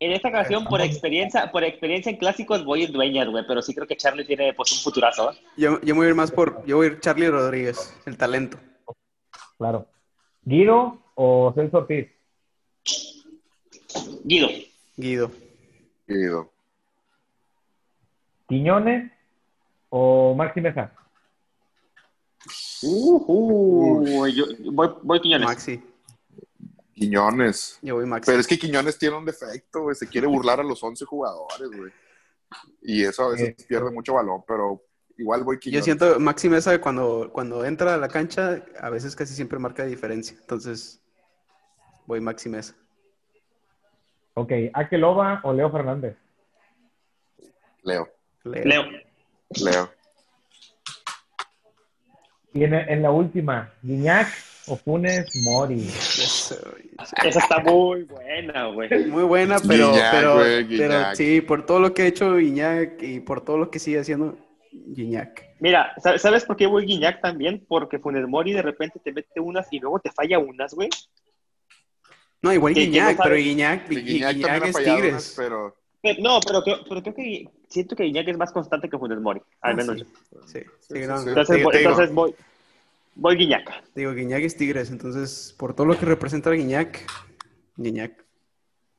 [0.00, 3.74] en esta ocasión, por experiencia, por experiencia en clásicos, voy en dueñas, güey, pero sí
[3.74, 5.30] creo que Charlie tiene pues un futurazo.
[5.32, 5.36] ¿eh?
[5.58, 8.16] yo, yo me voy a ir más por, yo voy a ir Charlie Rodríguez, el
[8.16, 8.58] talento.
[9.58, 9.86] Claro.
[10.42, 12.06] ¿Guido o Celso Ortiz?
[14.24, 14.48] Guido.
[14.96, 15.30] Guido.
[16.06, 16.50] Guido.
[18.48, 19.10] ¿Quiñones
[19.90, 20.92] o Maxi Mesa?
[22.82, 25.46] Uh, yo, voy, voy Quiñones.
[25.48, 25.82] Maxi.
[26.94, 27.78] Quiñones.
[27.82, 28.26] Yo voy Maxi.
[28.30, 29.96] Pero es que Quiñones tiene un defecto, güey.
[29.96, 31.92] Se quiere burlar a los 11 jugadores, güey.
[32.82, 33.64] Y eso a veces Sí.
[33.68, 34.80] pierde mucho balón, pero
[35.18, 35.84] igual voy Yo Quiñones.
[35.84, 40.36] siento Maxi Mesa cuando, cuando entra a la cancha, a veces casi siempre marca diferencia.
[40.40, 41.02] Entonces,
[42.06, 42.74] voy Maxi Mesa.
[44.38, 46.14] Ok, ¿Akeloba o Leo Fernández?
[47.82, 48.06] Leo.
[48.44, 48.64] Leo.
[48.64, 48.84] Leo.
[49.64, 49.90] Leo.
[52.52, 54.28] Y en, en la última, ¿Guiñac
[54.66, 55.88] o Funes Mori?
[55.88, 56.54] Eso,
[57.24, 59.06] Esa está muy buena, güey.
[59.06, 60.36] Muy buena, pero, Guiñac, pero,
[60.68, 64.00] pero sí, por todo lo que ha hecho Guiñac y por todo lo que sigue
[64.00, 64.36] haciendo
[64.70, 65.46] Guiñac.
[65.60, 67.64] Mira, ¿sabes sabes por qué voy Guiñac también?
[67.66, 70.90] Porque Funes Mori de repente te mete unas y luego te falla unas, güey.
[72.42, 75.10] No, igual Que- que Guiñac, no pero Guiñac, es Tigres.
[75.12, 78.88] unas, pero Pero- no, pero, creo- pero creo que siento que Guiñac es más constante
[78.88, 79.98] que Funes Mori, al Ah, menos.
[79.98, 80.04] sí,
[80.46, 81.28] sí, sí, sí, no, sí.
[81.28, 82.34] Entonces, voy, entonces voy,
[83.16, 83.82] voy Guiñac.
[83.94, 87.04] digo, Guiñac es Tigres, entonces por todo lo que representa Guiñac,
[87.76, 88.24] Guiñac.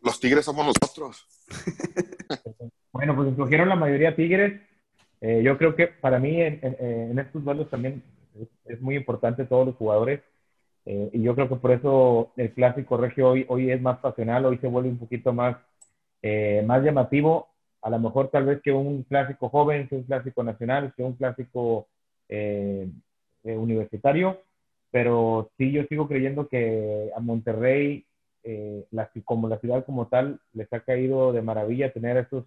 [0.01, 1.25] los Tigres somos nosotros.
[2.91, 4.59] Bueno, pues escogieron la mayoría Tigres.
[5.21, 8.01] Eh, yo creo que para mí en, en- en estos duelos también
[8.39, 10.21] es, es muy importante todos los jugadores.
[10.89, 14.45] Eh, y yo creo que por eso el clásico regio hoy, hoy es más pasional,
[14.45, 15.57] hoy se vuelve un poquito más,
[16.21, 17.49] eh, más llamativo.
[17.81, 21.13] A lo mejor tal vez que un clásico joven, que un clásico nacional, que un
[21.13, 21.87] clásico
[22.29, 22.89] eh,
[23.43, 24.39] eh, universitario.
[24.91, 28.05] Pero sí, yo sigo creyendo que a Monterrey,
[28.43, 32.45] eh, la- como la ciudad como tal, les ha caído de maravilla tener a esos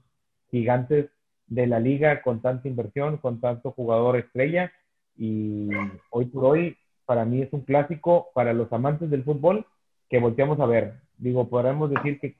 [0.50, 1.10] gigantes
[1.46, 4.72] de la liga con tanta inversión, con tanto jugador estrella.
[5.18, 5.68] Y
[6.10, 6.76] hoy por hoy,
[7.10, 9.66] para mí es un clásico para los amantes del fútbol
[10.08, 10.92] que volteamos a ver.
[11.18, 12.36] Digo, podremos decir que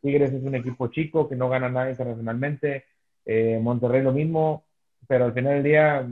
[0.00, 2.86] Tigres es un equipo chico, que no gana nada internacionalmente,
[3.26, 4.64] eh, Monterrey lo mismo,
[5.06, 6.08] pero al final del día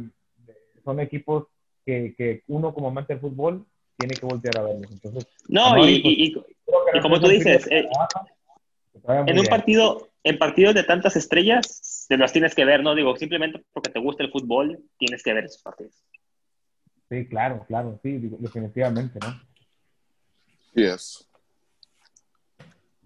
[0.85, 1.47] son equipos
[1.87, 3.65] que, que uno como amante del fútbol
[3.97, 4.91] tiene que voltear a verlos.
[4.93, 6.45] Entonces, No, Amaury, y, y- y- creo
[6.93, 7.89] que y como tú dices, eh,
[9.03, 9.49] trabaja, en un bien.
[9.49, 12.95] partido, en partidos de tantas estrellas, te los tienes que ver, ¿no?
[12.95, 16.05] Digo, simplemente porque te gusta el fútbol, tienes que ver esos partidos.
[17.15, 19.41] Sí, claro, claro, sí, definitivamente, ¿no?
[20.75, 21.29] Yes.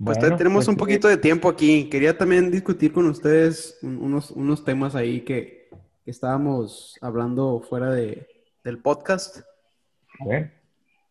[0.03, 1.88] Pues Bueno, tenemos pues, un poquito de tiempo aquí.
[1.90, 5.68] Quería también discutir con ustedes un- unos, unos temas ahí que,
[6.05, 8.27] que estábamos hablando fuera de,
[8.64, 9.38] del podcast.
[10.21, 10.53] a ver,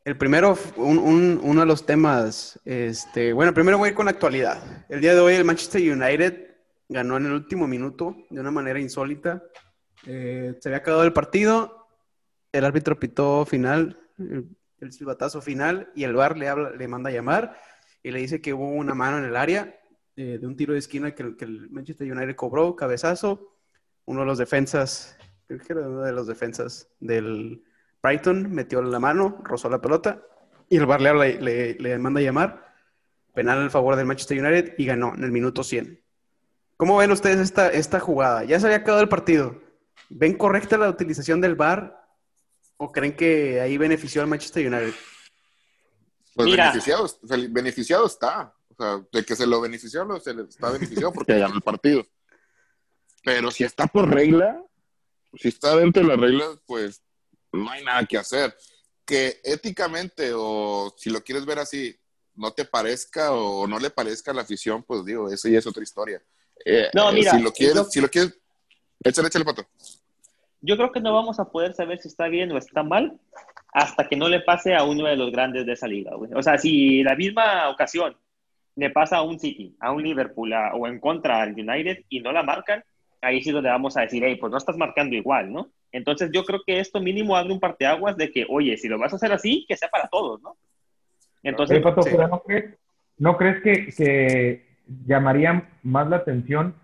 [0.05, 4.05] El primero, un- un- uno de los temas, este, bueno, primero voy a ir con
[4.05, 4.85] la actualidad.
[4.89, 6.55] El día de hoy el Manchester United
[6.89, 9.43] ganó en el último minuto de una manera insólita.
[10.05, 11.86] Eh, se había acabado el partido,
[12.57, 14.47] el árbitro pitó final, el,
[14.79, 17.57] el silbatazo final, y el VAR le, habla, le manda a llamar
[18.03, 19.79] y le dice que hubo una mano en el área
[20.15, 23.53] eh, de un tiro de esquina que, el- Manchester United cobró, cabezazo.
[24.05, 25.17] Uno de los defensas,
[25.47, 27.63] creo que era uno de los defensas del
[28.01, 30.23] Brighton metió la mano, rozó la pelota
[30.69, 32.73] y el VAR le, habla le, le manda a llamar.
[33.33, 36.01] Penal en favor del Manchester United y ganó en el minuto 100.
[36.77, 38.43] ¿Cómo ven ustedes esta, esta jugada?
[38.45, 39.61] Ya se había acabado el partido.
[40.09, 42.06] ¿Ven correcta la utilización del VAR
[42.77, 44.93] o creen que ahí benefició al Manchester United?
[46.35, 46.65] Pues Mira.
[46.69, 47.09] beneficiado,
[47.49, 48.53] beneficiado está.
[48.69, 51.61] O sea, de que se lo benefició, lo- se le está beneficiado porque ganó el
[51.61, 52.05] partido.
[53.23, 54.61] Pero si está por regla,
[55.35, 57.01] si está dentro de las reglas, pues
[57.51, 58.55] no hay nada que hacer.
[59.05, 61.97] Que éticamente, o si lo quieres ver así,
[62.35, 65.65] no te parezca o no le parezca a la afición, pues digo, eso ya es
[65.65, 66.21] otra historia.
[66.63, 68.37] Eh, No, eh, mira, si lo quieres, yo- si lo quieres,
[69.03, 69.65] échale, échale pato.
[70.61, 73.19] Yo creo que no vamos a poder saber si está bien o está mal
[73.73, 76.31] hasta que no le pase a uno de los grandes de esa liga, güey.
[76.33, 78.15] O sea, si la misma ocasión
[78.75, 82.21] le pasa a un City, a un Liverpool a- o en contra al United y
[82.21, 82.83] no la marcan,
[83.21, 85.69] ahí sí donde vamos a decir, hey, pues no estás marcando igual, ¿no?
[85.91, 89.13] Entonces yo creo que esto mínimo abre un parteaguas de que, oye, si lo vas
[89.13, 90.55] a hacer así, que sea para todos, ¿no?
[91.43, 92.11] Entonces, Pato, sí.
[92.15, 92.75] ¿no crees,
[93.17, 94.65] no crees que, que
[95.05, 96.75] llamaría más la atención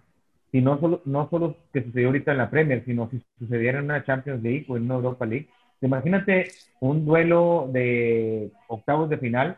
[0.53, 3.85] si no solo, no solo que sucedió ahorita en la Premier, sino si sucediera en
[3.85, 5.49] una Champions League o en una Europa League.
[5.81, 9.57] Imagínate un duelo de octavos de final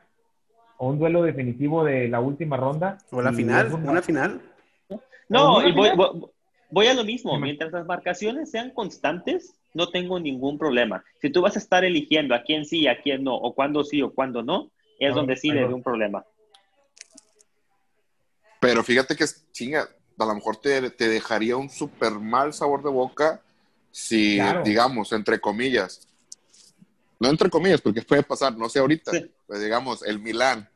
[0.78, 2.98] o un duelo definitivo de la última ronda.
[3.12, 4.40] O la final, una final.
[5.28, 5.90] No, y voy,
[6.72, 7.38] voy, a lo mismo.
[7.42, 11.04] Mientras las marcaciones sean constantes, no tengo ningún problema.
[11.22, 14.02] Si tú vas a estar eligiendo a quién sí, a quién no, o cuándo sí
[14.02, 16.24] o cuándo no, es donde sí le un problema.
[18.62, 23.42] Pero fíjate que, chinga, a lo mejor te, dejaría un súper mal sabor de boca
[23.92, 26.08] si, digamos, entre comillas,
[27.20, 29.12] no entre comillas, porque puede pasar, no sé ahorita,
[29.48, 30.70] pues digamos, el Milán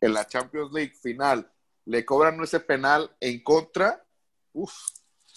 [0.00, 1.50] en la Champions League final
[1.84, 4.02] le cobran ese penal en contra,
[4.54, 4.72] uff,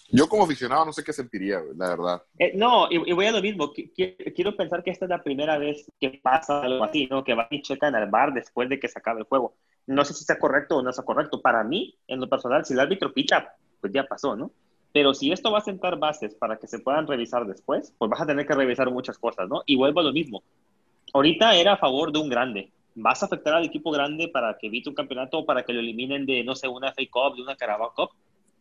[0.10, 2.24] yo como aficionado no sé qué sentiría, la verdad.
[2.40, 3.74] Eh, no, y, voy a lo mismo.
[3.74, 7.24] Quiero pensar que esta es la primera vez que pasa algo así, ¿no?
[7.24, 9.58] Que van y checan al bar después de que se acabe el juego.
[9.88, 11.42] No sé si está correcto o no está correcto.
[11.42, 14.52] Para mí, en lo personal, si el árbitro picha, pues ya pasó, ¿no?
[14.94, 18.22] Pero si esto va a sentar bases para que se puedan revisar después, pues vas
[18.22, 19.64] a tener que revisar muchas cosas, ¿no?
[19.66, 20.44] Y vuelvo a lo mismo.
[21.14, 22.72] Ahorita era a favor de un grande.
[22.96, 26.26] ¿Vas a afectar al equipo grande para que evite un campeonato para que lo eliminen
[26.26, 28.10] de, no sé, una FA Cup, de una Carabao Cup?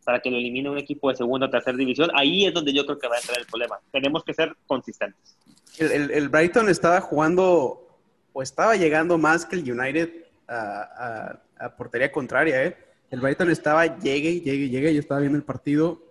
[0.07, 2.85] para que lo elimine un equipo de segunda o tercera división, ahí es donde yo
[2.85, 3.77] creo que va a entrar el problema.
[3.91, 5.35] Tenemos que ser consistentes.
[5.77, 7.85] El, Brighton estaba jugando
[8.31, 11.39] o estaba llegando más que el United a,
[11.77, 12.63] portería contraria.
[12.63, 12.77] ¿eh?
[13.09, 14.93] El Brighton estaba, llegue, llegue, llegue.
[14.93, 16.01] Yo estaba viendo el partido.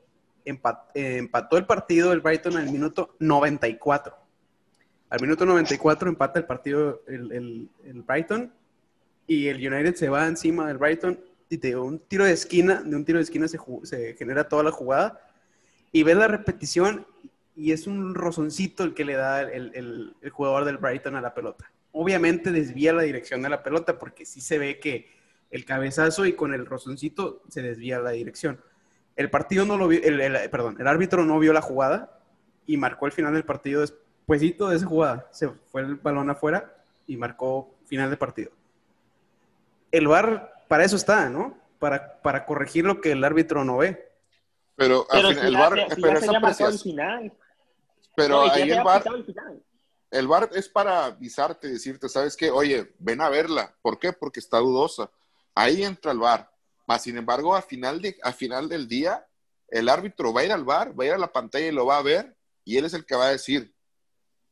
[0.45, 4.17] empató el partido el Brighton al minuto 94.
[5.09, 8.53] Al minuto 94 empata el partido el, el Brighton
[9.27, 11.19] y el United se va encima del Brighton
[11.51, 14.73] de un tiro de esquina, de un tiro de esquina se, se genera toda la
[14.73, 15.21] jugada
[15.93, 17.07] y ves la repetición
[17.55, 21.33] y es un rozoncito el que le da el, el, jugador del Brighton a la
[21.33, 21.71] pelota.
[21.99, 25.11] Obviamente desvía la dirección de la pelota porque sí se ve que
[25.51, 28.61] el cabezazo y con el rozoncito se desvía la dirección.
[29.17, 32.21] El partido no lo vio, el, perdón, el árbitro no vio la jugada
[32.67, 35.27] y marcó el final del partido después de esa jugada.
[35.31, 36.71] Se fue el balón afuera
[37.07, 38.51] y marcó final del partido.
[39.91, 41.57] El VAR para eso está, ¿no?
[41.79, 44.11] Para, para corregir lo que el árbitro no ve.
[44.75, 47.33] Pero, pero el VAR, pero final.
[48.15, 49.25] Pero ahí el VAR, el
[50.11, 52.51] VAR es para avisarte, decirte, ¿sabes qué?
[52.51, 53.77] Oye, ven a verla.
[53.83, 54.13] ¿Por qué?
[54.13, 55.11] Porque está dudosa.
[55.55, 56.51] Ahí entra el VAR.
[56.87, 59.27] Más sin embargo, a final, de, a final del día,
[59.69, 61.87] el árbitro va a ir al VAR, va a ir a la pantalla y lo
[61.87, 63.75] va a ver, y él es el que va a decir,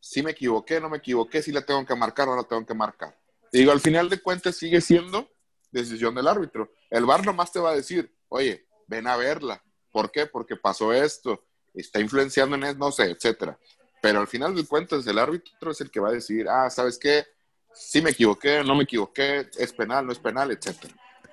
[0.01, 2.67] si me equivoqué, no me equivoqué, si la tengo que marcar o no la tengo
[2.67, 3.17] que marcar.
[3.53, 5.31] digo, al final de cuentas sigue siendo
[5.71, 6.73] decisión del árbitro.
[6.91, 9.63] El VAR nomás te va a decir, oye, ven a verla.
[9.91, 10.27] ¿Por qué?
[10.27, 13.59] Porque pasó esto, está influenciando en eso, no sé, etcétera.
[14.05, 16.99] Pero al final del cuentas, el árbitro es el que va a decir, ah, ¿sabes
[16.99, 17.25] qué?
[17.73, 20.93] Sí me equivoqué, no me equivoqué, es penal, no es penal, etcétera.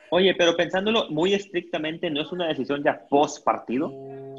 [0.10, 3.92] Oye, pero pensándolo muy estrictamente, ¿no es una decisión ya post partido?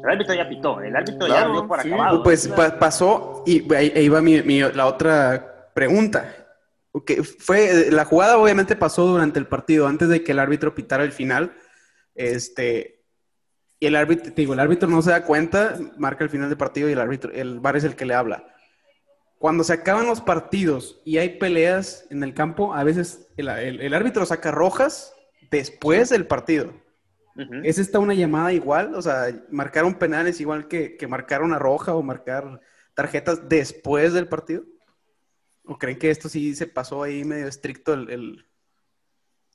[0.03, 2.23] El árbitro ya pitó, el árbitro ya dio por acabado.
[2.23, 6.35] Pues pasó, y ahí, va mi, la otra pregunta.
[6.91, 11.03] Okay, fue, la jugada obviamente pasó durante el partido, antes de que el árbitro pitara
[11.03, 11.53] el final.
[12.15, 13.02] Este,
[13.83, 16.87] y el árbitro, digo, el árbitro no se da cuenta, marca el final del partido
[16.87, 18.47] y el árbitro, el VAR es el que le habla.
[19.37, 24.25] Cuando se acaban los partidos y hay peleas en el campo, a veces el, árbitro
[24.25, 25.13] saca rojas
[25.51, 26.73] después del partido.
[27.63, 28.95] ¿Es esta una llamada igual?
[28.95, 32.61] O sea, marcar un penal es igual que, que marcar una roja o marcar
[32.93, 34.63] tarjetas después del partido.
[35.65, 38.47] ¿O creen que esto sí se pasó ahí medio estricto el...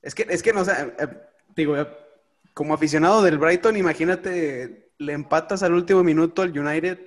[0.03, 1.09] Es, que, es que no sé, eh,
[1.57, 1.89] digo, eh,
[2.59, 6.99] como aficionado del Brighton, imagínate, le empatas al último minuto al United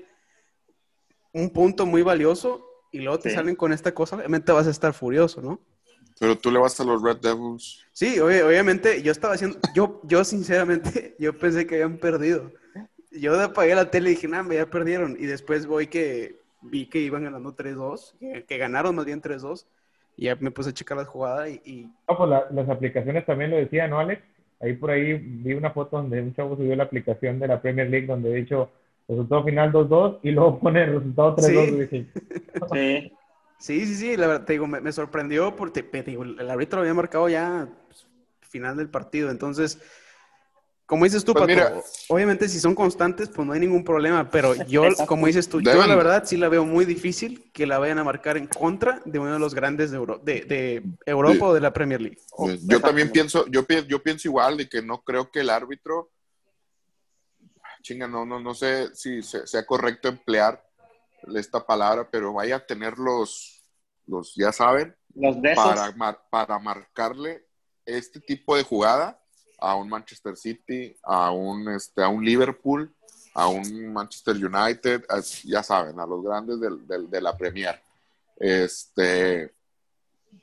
[1.33, 4.93] un punto muy valioso y luego te salen con esta cosa, obviamente vas a estar
[4.93, 5.59] furioso, ¿no?
[6.21, 7.85] Pero tú le vas a los Red Devils.
[7.91, 12.53] Sí, obviamente, yo estaba haciendo, yo, yo sinceramente, yo pensé que habían perdido.
[13.11, 15.17] Yo apagué la tele y dije, nada, ya perdieron.
[15.19, 19.67] Y después voy que vi que iban ganando 3-2, que, ganaron más bien 2
[20.15, 21.91] y ya me puse a checar la jugada y...
[22.07, 24.30] No, pues las aplicaciones también lo decían, ¿no, Alex?
[24.62, 27.89] Ahí por ahí vi una foto donde un chavo subió la aplicación de la Premier
[27.89, 28.70] League donde de hecho
[29.07, 31.89] resultado final 2-2 y luego pone el resultado 3-2.
[31.89, 32.07] Sí.
[33.59, 33.86] sí.
[33.86, 38.07] sí, sí, la verdad, te digo, me, sorprendió porque el árbitro había marcado ya pues,
[38.41, 39.82] final del partido, entonces
[40.91, 44.55] como dices tú, pues Pato, obviamente si son constantes, pues no hay ningún problema, pero
[44.65, 47.99] yo, como dices tú, yo la verdad sí la veo muy difícil que la vayan
[47.99, 51.71] a marcar en contra de uno de los grandes de, de, Europa o de la
[51.71, 52.17] Premier League.
[52.63, 56.11] yo también pienso, yo, yo pienso igual de que no creo que el árbitro,
[57.81, 60.61] chinga, no, no, no sé si sea correcto emplear
[61.33, 63.63] esta palabra, pero vaya a tener los,
[64.07, 67.47] los ya saben, los para, para marcarle
[67.85, 69.20] este tipo de jugada
[69.62, 72.93] a un Manchester City, a un, este, a un Liverpool,
[73.34, 75.05] a un Manchester United,
[75.45, 77.82] ya saben, a los grandes de la Premier.
[78.38, 79.53] Este,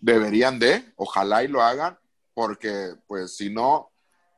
[0.01, 1.99] deberían de, ojalá y lo hagan,
[2.33, 3.91] porque pues si no,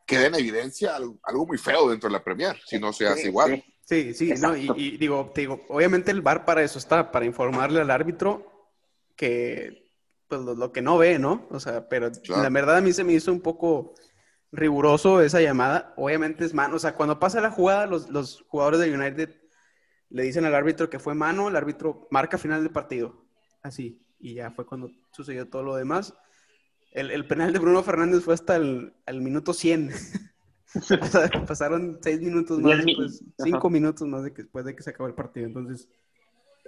[0.07, 3.63] queda en evidencia algo, muy feo dentro de la Premier, si no se hace igual.
[3.85, 7.91] Sí, sí, no, y, digo, digo, obviamente el VAR para eso está, para informarle al
[7.91, 8.69] árbitro
[9.17, 9.91] que
[10.27, 11.47] pues lo, que no ve, ¿no?
[11.51, 13.95] O sea, pero la verdad a mí se me hizo un poco
[14.53, 15.95] riguroso esa llamada.
[15.97, 19.41] Obviamente es mano, o sea, cuando pasa la jugada, los, los jugadores de United
[20.11, 23.25] le dicen al árbitro que fue mano, el árbitro marca final del partido,
[23.63, 26.15] así, y ya fue cuando sucedió todo lo demás.
[26.93, 29.93] El, penal de Bruno Fernández fue hasta el, minuto 100.
[31.47, 32.85] Pasaron seis minutos más,
[33.39, 35.47] cinco minutos más de que, después de que se acabó el partido.
[35.47, 35.89] Entonces.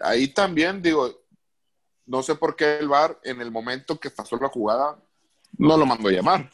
[0.01, 1.11] Ahí también, digo,
[2.07, 4.97] no sé por qué el VAR, en el momento que pasó la jugada,
[5.59, 6.51] no lo mandó a llamar.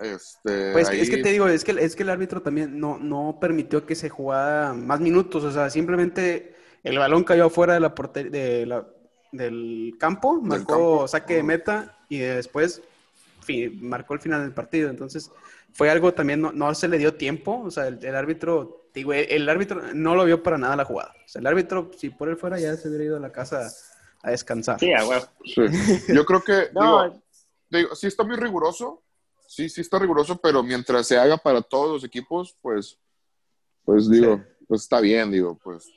[0.00, 3.38] Este, pues es que te digo, es que, es que el árbitro también no, no
[3.40, 5.42] permitió que se jugara más minutos.
[5.44, 8.86] O sea, simplemente el balón cayó afuera de la, de la
[9.32, 12.82] del campo, marcó saque de meta y después
[13.80, 14.90] marcó el final del partido.
[14.90, 15.30] Entonces,
[15.72, 17.62] fue algo también, no, se le dio tiempo.
[17.64, 21.14] O sea, el, árbitro, digo, el, árbitro no lo vio para nada la jugada.
[21.24, 23.68] O sea, el árbitro, si por él fuera, ya se hubiera ido a la casa
[24.22, 24.78] a descansar.
[24.78, 24.90] Sí,
[26.08, 26.68] Yo creo que,
[27.70, 29.02] digo, sí está muy riguroso.
[29.48, 32.98] Sí, sí está riguroso, pero mientras se haga para todos los equipos, pues,
[33.82, 35.90] pues digo, pues está bien, digo, pues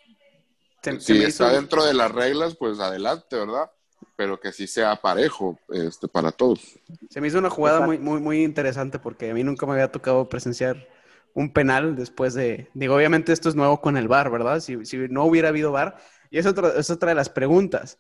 [0.99, 3.70] si está dentro de las reglas, pues adelante, ¿verdad?
[4.16, 6.80] Pero que sí sea parejo este, para todos.
[7.10, 9.91] Se me hizo una jugada muy, muy, muy interesante porque a mí nunca me había
[9.91, 10.88] tocado presenciar
[11.34, 12.70] un penal después de...
[12.74, 14.60] Digo, obviamente esto es nuevo con el VAR, ¿verdad?
[14.60, 15.97] Si, si no hubiera habido VAR.
[16.30, 17.99] Y es otra, es otra de las preguntas.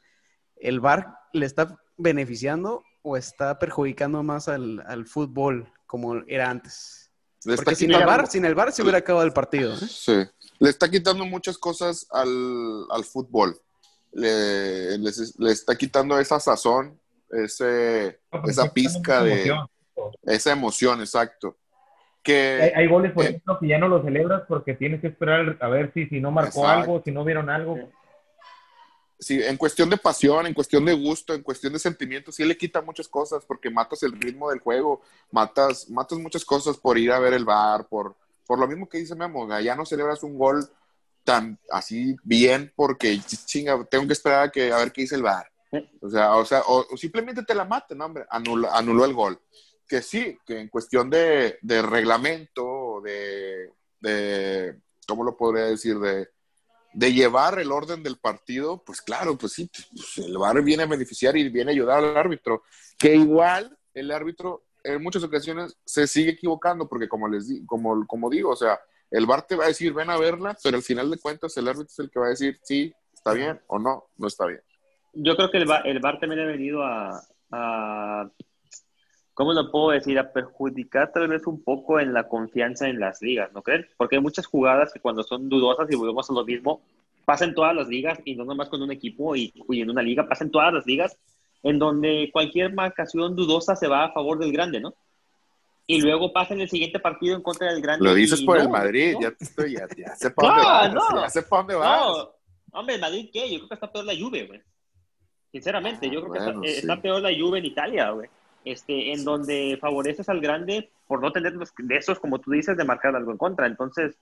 [0.55, 7.11] ¿El VAR le está beneficiando o está perjudicando más al, al fútbol como era antes?
[7.43, 9.73] Porque sin el, VAR, sin el VAR se hubiera acabado el partido.
[9.73, 9.87] ¿eh?
[9.87, 10.27] Sí
[10.61, 13.57] le está quitando muchas cosas al, fútbol.
[14.13, 14.93] Le,
[15.49, 16.99] está quitando esa sazón,
[17.31, 19.51] ese, esa pizca de...
[20.23, 21.57] Esa emoción, exacto.
[22.21, 25.67] Que, hay, goles, por ejemplo, que ya no lo celebras porque tienes que esperar a
[25.67, 27.89] ver si, si no marcó algo, si no vieron algo.
[29.21, 32.57] Sí, en cuestión de pasión, en cuestión de gusto, en cuestión de sentimientos, sí le
[32.57, 37.11] quita muchas cosas porque matas el ritmo del juego, matas, matas muchas cosas por ir
[37.11, 38.15] a ver el bar, por,
[38.47, 40.67] por lo mismo que dice Memo, ya no celebras un gol
[41.23, 45.21] tan así bien porque chinga, tengo que esperar a, que, a ver qué dice el
[45.21, 45.51] VAR.
[46.01, 49.39] O sea, o, sea, o, simplemente te la maten, ¿no, hombre, anuló, el gol.
[49.87, 53.69] Que sí, que en cuestión de, de reglamento, de,
[53.99, 55.99] de, ¿cómo lo podría decir?
[55.99, 56.27] De,
[56.93, 60.87] de llevar el orden del partido, pues claro, pues sí, pues el VAR viene a
[60.87, 62.63] beneficiar y viene a ayudar al árbitro.
[62.97, 68.29] Que igual el árbitro en muchas ocasiones se sigue equivocando porque como les como, como
[68.29, 68.79] digo, o sea,
[69.09, 71.67] el VAR te va a decir ven a verla, pero al final de cuentas el
[71.67, 74.61] árbitro es el que va a decir sí, está bien o no, no está bien.
[75.13, 77.21] Yo creo que el VAR, el VAR también ha venido a,
[79.33, 80.17] ¿cómo lo puedo decir?
[80.19, 83.87] A perjudicar tal vez un poco en la confianza en las ligas, ¿no creen?
[83.97, 86.81] Porque hay muchas jugadas que cuando son dudosas y volvemos a lo mismo,
[87.25, 90.27] pasan todas las ligas y no nomás con un equipo y, y en una liga,
[90.27, 91.17] pasan todas las ligas
[91.63, 94.93] en donde cualquier marcación dudosa se va a favor del grande, ¿no?
[95.87, 98.05] Y luego pasa en el siguiente partido en contra del grande.
[98.05, 101.29] Lo dices por el Madrid, ya te estoy, ya, ya sé para dónde vas, ya
[101.29, 101.99] sé para dónde vas.
[101.99, 103.51] No, hombre, ¿el Madrid qué?
[103.51, 104.61] Yo creo que está peor la Juve, güey.
[105.51, 108.29] Sinceramente, yo creo que está, peor la Juve en Italia, güey.
[108.63, 112.77] Este, en donde favoreces al grande por no tener los, de esos, como tú dices,
[112.77, 113.65] de marcar algo en contra.
[113.65, 114.15] Entonces,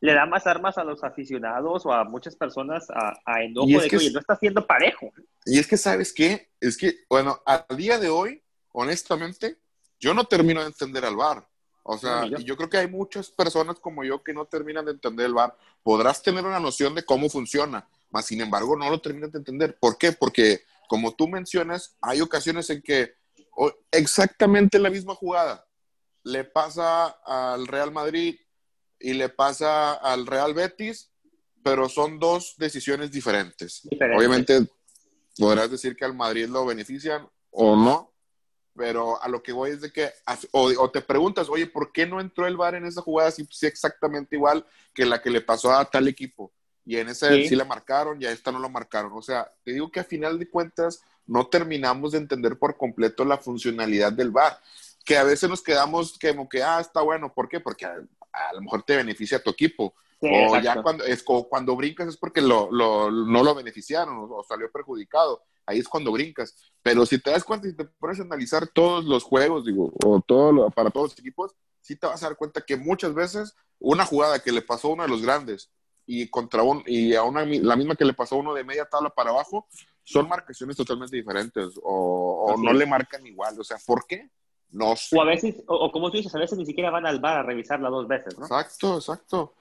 [0.00, 3.88] le da más armas a los aficionados o a muchas personas a, a enojo de
[3.88, 5.12] que, no está siendo parejo.
[5.46, 6.50] Y es que, ¿sabes qué?
[6.60, 9.58] Es que, bueno, a día de hoy, honestamente,
[10.00, 11.46] yo no termino de entender al VAR.
[11.82, 14.92] O sea, y yo creo que hay muchas personas como yo que no terminan de
[14.92, 15.54] entender el VAR.
[15.82, 19.76] Podrás tener una noción de cómo funciona, mas sin embargo no lo terminan de entender.
[19.78, 20.12] ¿Por qué?
[20.12, 23.14] Porque, como tú mencionas, hay ocasiones en que
[23.90, 25.66] exactamente la misma jugada
[26.24, 28.36] le pasa al Real Madrid
[28.98, 31.12] y le pasa al Real Betis,
[31.62, 33.86] pero son dos decisiones diferentes.
[34.16, 34.66] Obviamente
[35.38, 38.12] podrás decir que al Madrid lo benefician o no,
[38.74, 40.10] pero a lo que voy es de que,
[40.52, 43.62] o, te preguntas, oye, ¿por qué no entró el VAR en esa jugada si, es
[43.62, 46.52] exactamente igual que la que le pasó a tal equipo?
[46.86, 47.48] Y en ese sí.
[47.50, 49.12] sí la marcaron y a esta no lo marcaron.
[49.14, 53.24] O sea, te digo que a final de cuentas no terminamos de entender por completo
[53.24, 54.58] la funcionalidad del VAR
[55.04, 57.60] que a veces nos quedamos como que, ah, está bueno, ¿por qué?
[57.60, 59.94] Porque a lo mejor te beneficia a tu equipo.
[60.20, 64.70] o ya cuando, es, cuando brincas es porque lo, lo, no lo beneficiaron o, salió
[64.72, 65.42] perjudicado.
[65.66, 66.56] Ahí es cuando brincas.
[66.82, 70.20] Pero si te das cuenta y te pones a analizar todos los juegos, digo, o
[70.26, 74.06] todo para todos los equipos, sí te vas a dar cuenta que muchas veces una
[74.06, 75.70] jugada que le pasó a uno de los grandes
[76.06, 78.84] y contra un, y a una, la misma que le pasó a uno de media
[78.84, 79.66] tabla para abajo,
[80.02, 83.58] son marcaciones totalmente diferentes o, o no le marcan igual.
[83.58, 84.28] O sea, ¿por qué?
[84.70, 85.16] No sé.
[85.16, 87.42] O a veces, o, como tú dices, a veces ni siquiera van al bar a
[87.42, 88.44] revisarla dos veces, ¿no?
[88.44, 89.54] Exacto, exacto.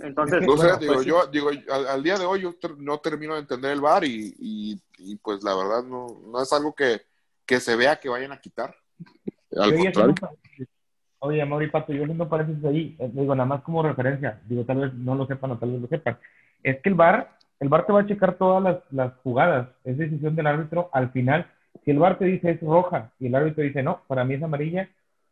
[0.00, 3.40] Entonces, digo, pues, yo, digo, al, al día de hoy yo ter- no termino de
[3.40, 7.00] entender el bar y, y, y, pues la verdad no, no es algo que,
[7.46, 8.76] que se vea que vayan a quitar.
[9.56, 10.14] Al contrario.
[10.58, 10.66] un.
[11.18, 14.78] Oye, Mauri Pato, yo haciendo paréntesis ahí, eh, digo, nada más como referencia, digo, tal
[14.80, 16.18] vez no lo sepan o tal vez lo sepan,
[16.62, 19.96] es que el VAR, el VAR te va a checar todas las, las jugadas, es
[19.96, 21.46] decisión del árbitro al final.
[21.84, 24.42] Si el VAR te dice es roja y el árbitro dice no, para mí es
[24.42, 24.88] amarilla,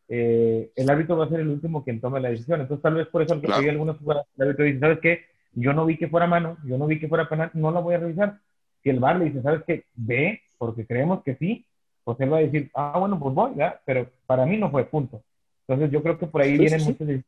[0.08, 2.60] eh, el árbitro va a ser el último quien tome la decisión.
[2.60, 3.62] Entonces, tal vez por eso Claro.
[3.62, 5.24] hay algunas jugadas, el árbitro dice, ¿sabes qué?
[5.52, 7.94] Yo no vi que fuera mano, yo no vi que fuera penal, no la voy
[7.94, 8.38] a revisar.
[8.82, 9.84] Si el VAR le dice, ¿sabes qué?
[9.94, 11.66] Ve, porque creemos que sí,
[12.04, 13.80] pues él va a decir, ah, bueno, pues voy, ¿verdad?
[13.84, 15.22] Pero para mí no fue punto.
[15.66, 17.22] Entonces yo creo que por ahí Sí, vienen sí, que,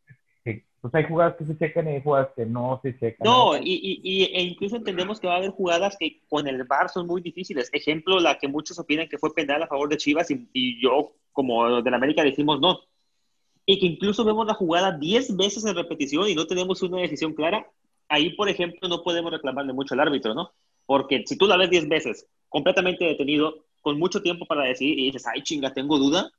[0.80, 3.26] pues hay jugadas que se checan y hay jugadas que no se checan.
[3.26, 6.64] No, y, y, y- e incluso entendemos que va a haber jugadas que con el
[6.64, 7.70] VAR son muy difíciles.
[7.72, 11.12] Ejemplo, la que muchos opinan que fue penal a favor de Chivas y, y yo,
[11.32, 12.80] como de la América, decimos no.
[13.66, 17.34] Y que incluso vemos la jugada 10 veces en repetición y no tenemos una decisión
[17.34, 17.66] clara.
[18.08, 20.52] Ahí, por ejemplo, no podemos reclamarle mucho al árbitro, ¿no?
[20.86, 25.06] Porque si tú la ves 10 veces, completamente detenido, con mucho tiempo para decidir y
[25.06, 26.30] dices, ay, chinga, tengo duda,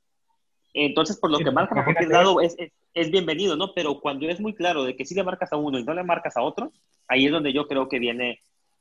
[0.74, 2.24] entonces por lo que marca por cualquier imagínate.
[2.24, 3.72] lado es, es, es bienvenido, ¿no?
[3.74, 6.02] Pero cuando es muy claro de que sí le marcas a uno y no le
[6.04, 6.72] marcas a otro,
[7.08, 8.40] ahí es donde yo creo que viene,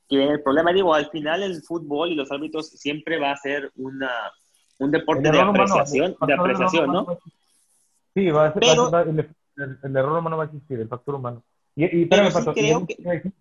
[0.10, 0.74] que viene el problema.
[0.74, 4.10] Digo, al final el fútbol y los árbitros siempre va a ser una,
[4.80, 7.00] un deporte de humano, apreciación, de apreciación, ¿no?
[7.00, 7.18] a.
[8.14, 9.20] Sí, va a ser, Pero- va a ser- el,
[9.64, 11.44] el- el error humano va a existir, el factor humano.
[11.76, 13.32] Y, y Pero espérame, sí Pato, y creo él- que-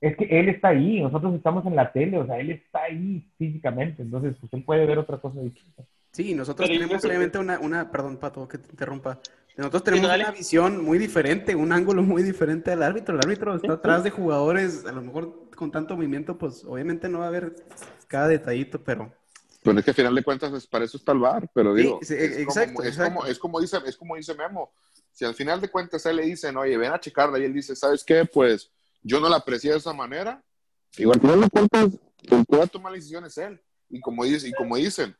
[0.00, 3.26] es que él está ahí, nosotros estamos en la tele, o sea, él está ahí
[3.36, 5.82] físicamente, entonces pues él puede ver otra cosa distinta.
[6.18, 9.20] Sí, nosotros Pero tenemos obviamente una, una, perdón, Pato, que te interrumpa.
[9.56, 13.14] Nosotros tenemos una visión muy diferente, un ángulo muy diferente al árbitro.
[13.14, 14.04] El árbitro está Sí, atrás sí.
[14.06, 17.54] de jugadores, a lo mejor con tanto movimiento, pues obviamente no va a ver
[18.08, 19.14] cada detallito, pero
[19.62, 21.82] Pero es que al final de cuentas es- para eso está el bar, pero Sí,
[21.82, 23.14] digo, sí, es, como, exacto, es, exacto.
[23.14, 24.72] como, es como dice, es como dice Memo.
[25.12, 27.76] Si al final de cuentas él le dicen, oye, ven a checarla, y él dice,
[27.76, 28.24] ¿sabes qué?
[28.24, 28.72] Pues
[29.04, 30.42] yo no la aprecié de esa manera.
[30.96, 33.60] Igual al final de cuentas, el que va a tomar la decisión es él.
[33.88, 35.16] Y como, dice, y como dicen,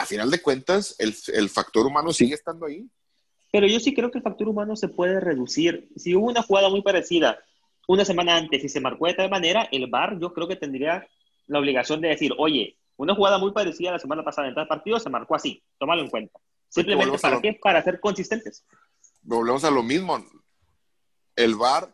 [0.00, 2.88] a final de cuentas, el, el factor humano sigue estando ahí.
[3.52, 5.88] Pero yo sí creo que el factor humano se puede reducir.
[5.96, 7.38] Si hubo una jugada muy parecida
[7.88, 11.08] una semana antes y se marcó de tal manera, el VAR yo creo que tendría
[11.48, 15.00] la obligación de decir, oye, una jugada muy parecida la semana pasada en tal partido
[15.00, 16.38] se marcó así, tómalo en cuenta.
[16.68, 17.58] Simplemente volvemos a para lo- qué?
[17.60, 18.64] Para ser consistentes.
[19.22, 20.24] volvemos a lo mismo.
[21.34, 21.92] El VAR,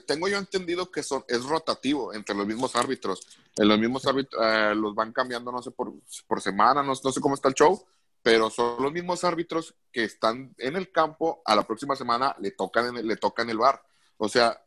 [0.00, 3.26] tengo yo entendido que son, es rotativo entre los mismos árbitros.
[3.56, 5.92] En los mismos árbitros eh, los van cambiando, no sé, por,
[6.26, 7.84] por semana, no, no sé cómo está el show,
[8.22, 12.52] pero son los mismos árbitros que están en el campo, a la próxima semana le
[12.52, 13.82] tocan, en- le tocan el VAR.
[14.16, 14.60] O sea,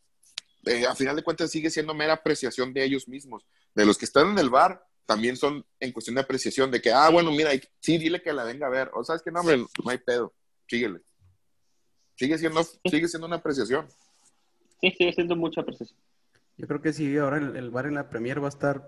[0.66, 3.46] eh, a final de cuentas sigue siendo mera apreciación de ellos mismos.
[3.74, 6.92] De los que están en el VAR, también son en cuestión de apreciación, de que,
[6.92, 8.90] ah, bueno, mira, sí, dile que la venga a ver.
[8.94, 10.34] O sabes que no, hombre, no hay pedo,
[10.68, 11.02] síguele.
[12.18, 13.88] Sigue siendo, sigue siendo una apreciación.
[14.92, 16.00] Sí, sigue siendo mucha apreciación.
[16.58, 18.88] yo creo que sí, ahora el, el VAR en la Premier va a estar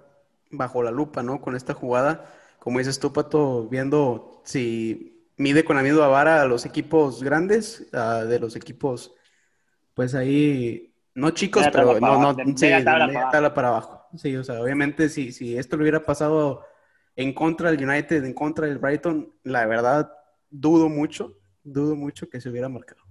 [0.52, 1.42] bajo la lupa, ¿no?
[1.42, 6.46] Con esta jugada, como dices tú, Pato, viendo si mide con la misma vara a
[6.46, 9.14] los equipos grandes, a de los equipos,
[9.94, 13.54] pues ahí, no chicos, Media pero no, no, de sí, media tabla media para tabla
[13.54, 14.08] para abajo.
[14.16, 16.64] Sí, o sea, obviamente si, si esto le hubiera pasado
[17.16, 20.12] en contra del United, en contra del Brighton, la verdad,
[20.50, 23.07] dudo mucho, dudo mucho que se hubiera marcado.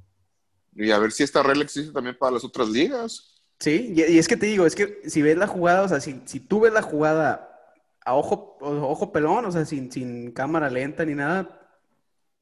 [0.77, 3.33] Y a ver si esta regla existe también para las otras ligas.
[3.59, 6.01] Sí, y, y es que te digo, es que si ves la jugada, o sea,
[6.01, 7.51] si, si tú ves la jugada
[8.05, 11.61] a ojo, o- ojo pelón, o sea, sin, sin cámara lenta ni nada,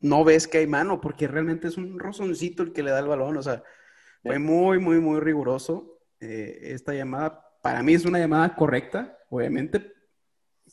[0.00, 3.06] no ves que hay mano, porque realmente es un rozoncito el que le da el
[3.08, 3.62] balón, o sea,
[4.22, 7.42] fue muy, muy, muy riguroso eh, esta llamada.
[7.62, 9.92] Para mí es una llamada correcta, obviamente,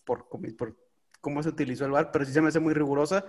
[0.05, 0.77] por, cómo- por
[1.21, 3.25] cómo se utilizó el VAR, pero sí se me hace muy rigurosa.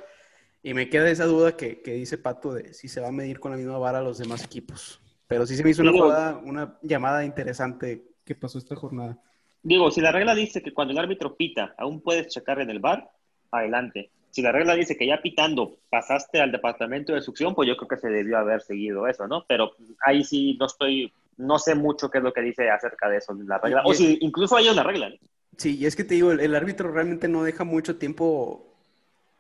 [0.63, 3.41] Y me queda esa duda que, que dice Pato de si se va a medir
[3.41, 5.01] con la misma vara a los demás equipos.
[5.27, 9.19] Pero sí se me hizo una jugada, una llamada interesante que pasó esta jornada.
[9.63, 12.81] Digo, si la regla dice que cuando el árbitro pita, aún puedes checar en el
[12.81, 13.11] bar,
[13.51, 14.11] adelante.
[14.31, 17.89] Si la regla dice que ya pitando pasaste al departamento de succión, pues yo creo
[17.89, 19.45] que se debió haber seguido eso, ¿no?
[19.47, 19.73] Pero
[20.05, 23.35] ahí sí no estoy, no sé mucho qué es lo que dice acerca de eso,
[23.35, 23.83] la regla.
[23.85, 25.11] O si incluso hay una regla.
[25.11, 25.17] ¿no?
[25.57, 28.72] Sí, y es que te digo, el, el árbitro realmente no deja mucho tiempo,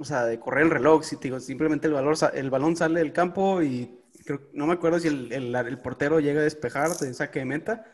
[0.03, 1.03] o sea, de correr el reloj.
[1.05, 4.75] Si te digo, simplemente el, valor, el balón sale del campo y creo, no me
[4.75, 7.85] acuerdo si el, el- el portero llega a despejar de saque de meta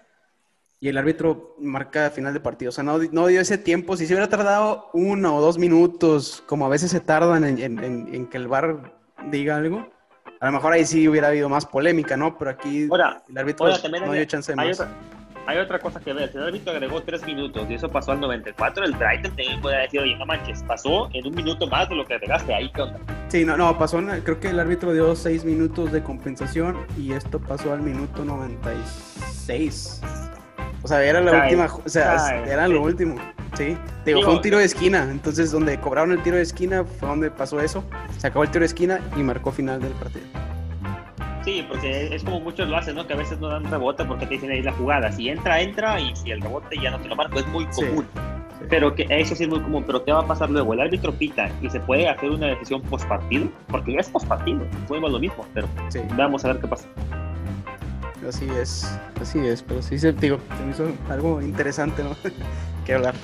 [0.80, 2.68] y el árbitro marca final de partido.
[2.68, 3.96] O sea, no, di- no dio ese tiempo.
[3.96, 7.82] Si se hubiera tardado uno o dos minutos, como a veces se tardan en, en-
[7.84, 8.94] en- en que el VAR
[9.30, 9.88] diga algo,
[10.40, 12.38] A lo mejor ahí sí hubiera habido más polémica, ¿no?
[12.38, 14.80] Pero aquí Ahora, el árbitro ahora no dio chance de más.
[14.80, 14.94] otra,
[15.48, 16.30] hay otra cosa que ver.
[16.30, 19.78] Si el árbitro agregó tres minutos y eso pasó al 94, el Brighton también puede
[19.80, 22.52] decir, oye, no manches, pasó en un minuto más de lo que agregaste.
[22.52, 23.00] Ahí, ¿qué onda?
[23.28, 27.40] Sí, no, no, pasó, creo que el árbitro dio seis minutos de compensación y esto
[27.40, 30.02] pasó al minuto 96.
[30.82, 32.72] O sea, era la última, o sea, era sí.
[32.72, 33.16] lo último.
[33.56, 36.84] Sí, digo, Digo, fue un tiro de esquina, entonces donde cobraron el tiro de esquina
[36.84, 37.82] fue donde pasó eso.
[38.18, 40.26] Se acabó el tiro de esquina y marcó final del partido.
[41.48, 43.06] Sí, porque es como muchos lo hacen, ¿no?
[43.06, 45.10] Que a veces no dan rebote porque te dicen ahí la jugada.
[45.10, 47.86] Si entra, entra y si el rebote ya no te lo marco, es muy Sí,
[47.86, 48.06] común.
[48.14, 48.66] sí.
[48.68, 49.82] Pero que eso sí es muy común.
[49.86, 50.74] Pero ¿qué va a pasar luego?
[50.74, 54.26] El árbitro pita y se puede hacer una decisión post partido, porque ya es post
[54.28, 54.60] partido.
[54.88, 56.86] Fuimos lo mismo, pero Sí, vamos a ver qué pasa.
[58.28, 62.10] así es, así es, pero sí se, digo, se me hizo algo interesante, ¿no?
[62.84, 63.14] que hablar.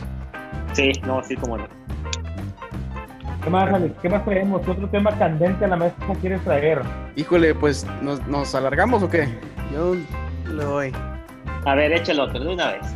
[0.72, 1.66] Sí, no, sí, como no.
[3.44, 3.94] ¿Qué más, Alex?
[4.00, 4.62] ¿Qué más traemos?
[4.62, 6.80] ¿Qué otro tema candente a la mesa quieres traer?
[7.16, 9.28] Híjole, pues, ¿nos, nos alargamos o qué?
[9.72, 10.92] Yo le doy.
[11.66, 12.86] A ver, échalo otro de una vez.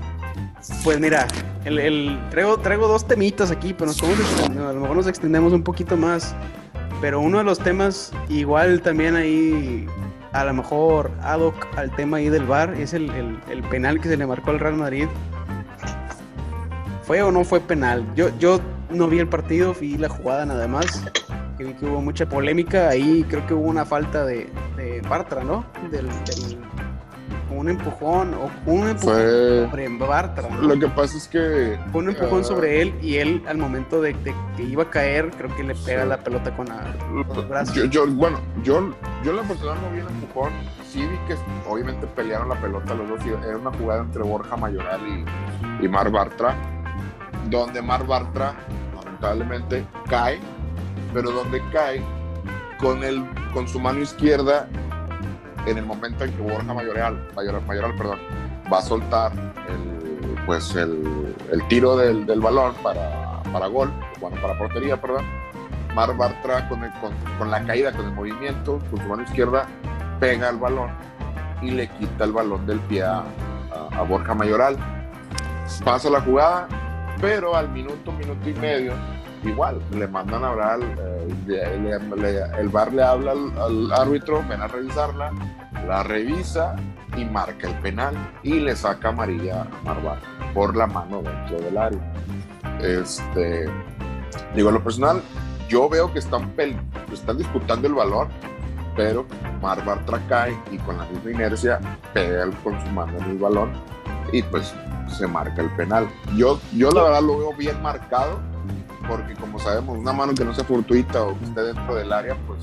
[0.85, 1.27] Pues mira,
[1.65, 5.53] el, el- traigo, traigo dos temitas aquí, pero nos podemos a lo mejor nos extendemos
[5.53, 6.35] un poquito más.
[7.01, 9.87] Pero uno de los temas, igual también ahí,
[10.33, 14.01] a lo mejor ad hoc al tema ahí del VAR, es el, el- el penal
[14.01, 15.07] que se le marcó al Real Madrid.
[17.03, 18.05] ¿Fue o no fue penal?
[18.17, 18.61] Yo, yo
[18.91, 21.05] no vi el partido, vi la jugada nada más.
[21.57, 22.89] Que vi que hubo mucha polémica.
[22.89, 25.65] Ahí creo que hubo una falta de, de Bartra, ¿no?
[25.91, 26.59] Del, del-
[27.51, 30.49] un empujón o un empujón Fue- sobre Bartra.
[30.51, 30.61] ¿no?
[30.63, 31.79] Lo que pasa es que.
[31.91, 34.91] Fue un empujón ah, sobre él y él al momento de, de que iba a
[34.91, 36.09] caer, creo que le pega Sí.
[36.09, 36.95] la pelota con la...
[37.35, 37.75] los brazos.
[37.75, 38.93] Yo, yo- bueno, yo,
[39.25, 40.53] yo la personal no vi el empujón.
[40.89, 41.35] Sí vi que
[41.69, 43.21] obviamente pelearon la pelota los dos.
[43.27, 45.01] y Era una jugada entre Borja Mayoral
[45.81, 46.55] y, y Mar Bartra.
[47.47, 48.55] Donde Mar Bartra,
[48.95, 50.39] lamentablemente, cae.
[51.15, 52.03] Pero donde cae
[52.79, 53.25] con, el,
[53.55, 54.69] con su mano izquierda
[55.67, 58.19] en el momento en que Borja Mayoral, Mayoral, Mayoral, perdón,
[58.73, 59.33] va a soltar
[59.69, 65.25] el, pues el, el tiro del, del balón para, para gol, bueno, para portería, perdón.
[65.95, 69.67] Mar Bartra con, el- con, con la caída, con el movimiento, con su mano izquierda,
[70.21, 70.91] pega el balón
[71.63, 74.77] y le quita el balón del pie a, a- a Borja Mayoral.
[75.85, 76.69] Pasa la jugada,
[77.21, 78.93] pero al minuto, minuto y medio,
[79.45, 84.69] igual, le mandan a hablar, eh, le- el bar le habla al, árbitro, ven a
[84.69, 85.33] revisarla,
[85.87, 86.77] la revisa
[87.17, 91.61] y marca el penal y le saca amarilla a Mar Bartra por la mano dentro
[91.61, 92.01] del área.
[92.81, 93.69] Este,
[94.55, 95.23] digo, en lo personal,
[95.69, 96.53] yo veo que están,
[97.37, 98.29] disputando el balón,
[98.97, 99.27] pero
[99.61, 101.81] Mar Bartra cae y con la misma inercia
[102.13, 103.73] pega con su mano en el balón
[104.33, 104.75] y pues
[105.09, 106.09] se marca el penal.
[106.37, 108.41] Yo, yo la verdad lo veo bien marcado
[109.09, 112.37] porque como sabemos, una mano que no sea fortuita o que esté dentro del área,
[112.47, 112.61] pues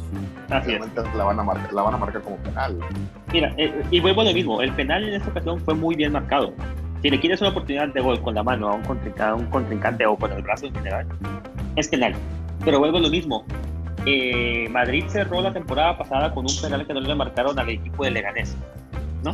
[0.63, 2.77] obviamente la van a marcar, la van a marcar como penal.
[3.33, 6.11] Mira, eh, y vuelvo a lo mismo, el penal en esta ocasión fue muy bien
[6.11, 6.53] marcado.
[7.01, 9.45] Si le quieres una oportunidad de gol con la mano a un contrincante, a un
[9.47, 11.07] contrincante o con el brazo en general,
[11.75, 12.13] es penal.
[12.63, 13.43] Pero vuelvo a lo mismo.
[14.05, 18.03] eh, Madrid cerró la temporada pasada con un penal que no le marcaron al equipo
[18.03, 18.55] de Leganés.
[19.23, 19.33] ¿No?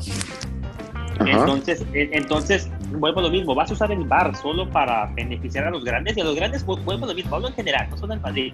[1.40, 5.72] Entonces, entonces, vuelvo a lo mismo, vas a usar el VAR solo para beneficiar a
[5.72, 7.98] los grandes y a los grandes vu- vuelvo a lo mismo, hablo en general, no
[7.98, 8.54] solo en Madrid.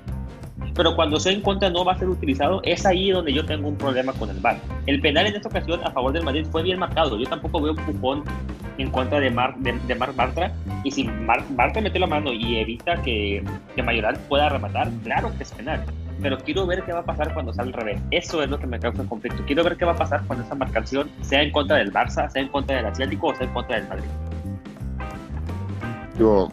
[0.75, 3.67] Pero cuando sea en contra no va a ser utilizado, es ahí donde yo tengo
[3.67, 4.57] un problema con el VAR.
[4.85, 7.73] El penal en esta ocasión a favor del Madrid fue bien marcado, yo tampoco veo
[7.73, 8.23] un pujón
[8.77, 10.53] en contra de Mar, de, de Marc Bartra,
[10.83, 13.43] y si Marc Bartra mete la mano y evita que,
[13.75, 15.83] que Mayoral pueda rematar, claro que es penal.
[16.21, 18.01] Pero quiero ver qué va a pasar cuando sale al revés.
[18.11, 19.43] Eso es lo que me causa conflicto.
[19.45, 22.41] Quiero ver qué va a pasar cuando esa marcación sea en contra del Barça, sea
[22.41, 24.09] en contra del Asiático o sea en contra del Madrid.
[26.17, 26.49] Digo,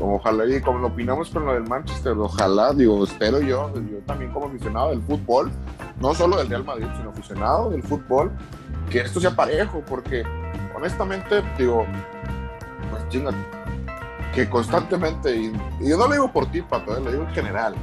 [0.00, 4.32] ojalá, y como lo opinamos con lo del Manchester, ojalá, digo, espero yo, yo también
[4.32, 5.50] como aficionado del fútbol,
[6.00, 8.32] no solo del Real Madrid, sino aficionado del fútbol,
[8.90, 10.24] que esto sea parejo, porque
[10.74, 11.86] honestamente, digo,
[12.90, 13.30] pues chinga,
[14.34, 17.30] que constantemente, y, y yo no lo digo por ti, Pato, eh, lo digo en
[17.30, 17.74] general,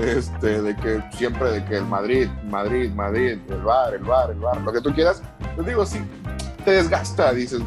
[0.00, 4.38] este, de que siempre de que el Madrid, Madrid, Madrid, el bar, el bar, el
[4.38, 5.22] bar, lo que tú quieras,
[5.54, 6.00] pues digo, sí,
[6.64, 7.60] te desgasta, dices,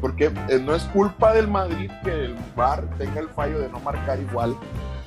[0.00, 3.80] porque eh, no es culpa del Madrid que el VAR tenga el fallo de no
[3.80, 4.56] marcar igual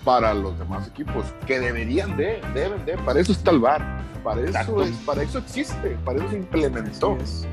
[0.03, 3.81] para los demás equipos, que deberían de, deben de, para eso está el VAR,
[4.23, 7.17] para eso, es, para eso existe, para eso se implementó.
[7.21, 7.47] Así es.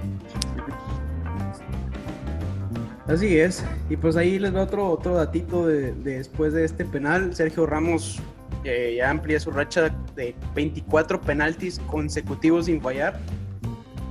[3.06, 3.64] Así es.
[3.88, 7.34] Y pues ahí les va otro, otro datito de, de después de este penal.
[7.34, 8.20] Sergio Ramos
[8.68, 13.18] eh, ya amplía su racha de 24 penaltis consecutivos sin fallar.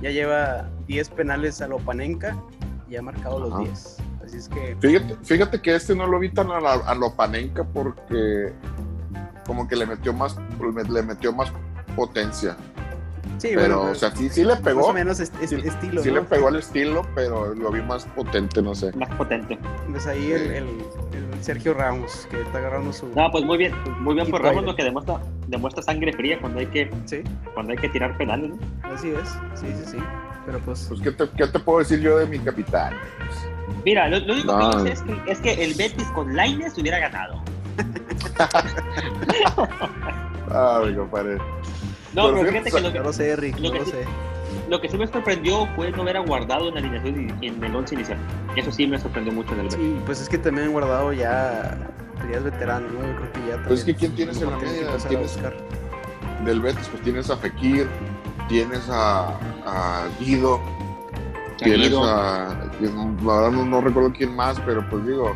[0.02, 2.36] Ya lleva 10 penales a Lopanenka
[2.88, 3.62] y ha marcado los Ajá.
[3.62, 3.96] 10.
[4.24, 7.14] Así es que Fíjate, fíjate que este no lo vi tan a, la, a lo
[7.14, 8.52] panenca porque
[9.46, 10.36] como que le metió más,
[10.90, 11.52] le metió más
[11.96, 12.56] potencia.
[13.38, 14.86] Sí, pero, bueno, o pues, sea, sí, sí le más pegó.
[14.86, 16.16] o menos es, es- sí, estilo, sí ¿no?
[16.16, 18.92] le pegó el estilo, pero lo vi más potente, no sé.
[18.96, 19.58] Más potente.
[19.90, 20.66] Pues ahí el, el-
[21.12, 23.06] el Sergio Ramos, que está agarrando su...
[23.14, 26.58] No, pues muy bien, muy bien por Ramos, lo que demuestra, demuestra sangre fría cuando
[26.58, 27.22] hay que, Sí,
[27.54, 28.58] cuando hay que tirar penales, ¿no?
[28.94, 29.98] así es, sí, sí, sí.
[30.46, 32.94] Pero pues, Pues, ¿qué te, qué te puedo decir yo de mi capitán?
[33.84, 34.70] Mira, lo, lo único No.
[34.70, 37.40] que yo sé es que, es que el Betis con Lainez hubiera ganado.
[40.50, 41.38] Ay, compadre.
[42.14, 43.90] No, Pero fíjate, que lo no que, lo sé, Rick, lo no que lo sí-
[43.92, 44.04] sé.
[44.68, 47.74] lo que sí me sorprendió fue no haber guardado en la alineación y en el
[47.76, 48.18] 11 inicial.
[48.56, 49.70] Eso sí me sorprendió mucho en el.
[49.70, 51.76] Sí, pues es que también guardado ya,
[52.30, 53.06] ya es veterano, ¿no?
[53.06, 54.92] Yo creo que ya Pues es que ¿quién tienes en la media?
[54.92, 55.54] a Tienes- buscar.
[56.44, 57.88] Del Betis, pues tienes a Fekir,
[58.48, 59.30] tienes a,
[59.66, 60.60] a Guido,
[61.58, 62.04] tienes Guido.
[62.04, 62.56] a.
[62.80, 65.34] La verdad no, no recuerdo quién más, pero pues digo,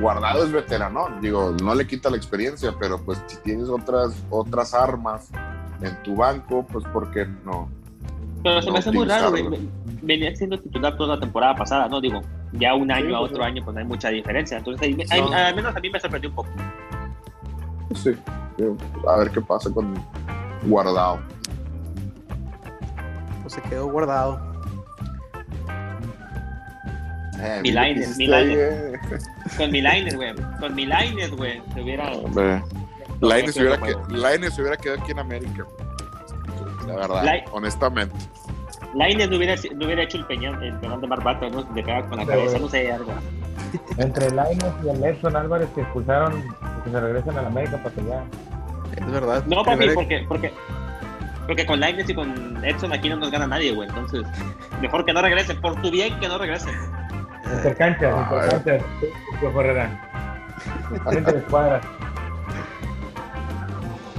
[0.00, 1.08] Guardado es veterano.
[1.20, 5.30] Digo, no le quita la experiencia, pero pues si tienes otras, otras armas
[5.82, 7.68] en tu banco, pues ¿por qué no?
[8.42, 9.32] Pero se no me hace muy raro,
[10.02, 12.00] venía siendo titular toda la temporada pasada, ¿no?
[12.00, 12.20] Digo,
[12.52, 13.48] ya un año a pues, otro sí.
[13.50, 14.58] año, pues no hay mucha diferencia.
[14.58, 15.32] Entonces, ahí No.
[15.32, 16.48] al menos a mí me sorprendió un poco.
[17.94, 18.10] Sí,
[19.08, 19.94] a ver qué pasa con
[20.66, 21.20] Guardado.
[23.42, 24.40] Pues se quedó guardado.
[27.40, 28.58] Eh, Mi liner, mi liner.
[28.58, 28.98] eh.
[29.56, 30.34] Con mi liner, güey.
[30.60, 31.60] Con mi liner, güey.
[31.74, 32.12] Se hubiera.
[32.12, 32.62] Hombre,
[33.28, 35.64] Lainez se hubiera, que- se hubiera quedado aquí en América.
[36.86, 38.16] La verdad, honestamente.
[38.94, 41.62] Liner no hubiera, no hubiera hecho el peñón, el penal de Barbata, ¿no?
[41.64, 43.12] De pegar con la cabeza, no sé, algo.
[43.96, 46.42] Entre Lainez y el Edson Álvarez que expulsaron
[46.84, 48.22] que se regresan a la América para pelear.
[48.96, 49.44] Es verdad.
[49.46, 50.52] No, papi, Primero- porque, porque,
[51.46, 53.88] porque con Lines y con Edson aquí no nos gana nadie, güey.
[53.88, 54.22] Entonces,
[54.80, 55.60] mejor que no regresen.
[55.60, 56.74] Por tu bien, que no regresen.
[57.52, 58.82] Intercanchas, intercanchas.
[59.42, 60.10] Herrera.
[61.04, 61.80] Frente de escuadra.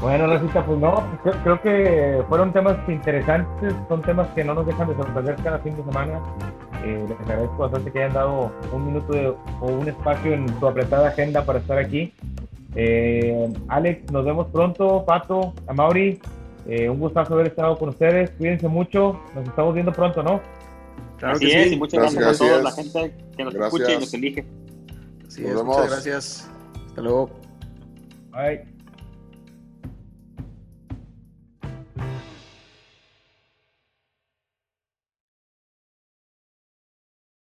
[0.01, 1.03] Bueno, Rosita, pues no,
[1.43, 5.75] creo, que fueron temas interesantes, son temas que no nos dejan de sorprender cada fin
[5.75, 6.19] de semana.
[6.83, 10.67] Eh, les agradezco bastante que hayan dado un minuto de- o un espacio en su
[10.67, 12.13] apretada agenda para estar aquí.
[12.75, 15.03] Eh, Alex, nos vemos pronto.
[15.05, 16.19] Pato, Amauri,
[16.67, 18.31] eh, un gustazo haber estado con ustedes.
[18.31, 20.41] Cuídense mucho, nos estamos viendo pronto, ¿no?
[21.17, 21.73] Claro Así que es, sí.
[21.75, 23.73] y muchas Gracias, gracias, a toda la gente que nos Gracias.
[23.79, 24.45] escucha y nos elige.
[25.25, 25.65] Así Nos es, vemos.
[25.77, 26.51] muchas gracias.
[26.89, 27.29] Hasta luego.
[28.31, 28.74] Bye.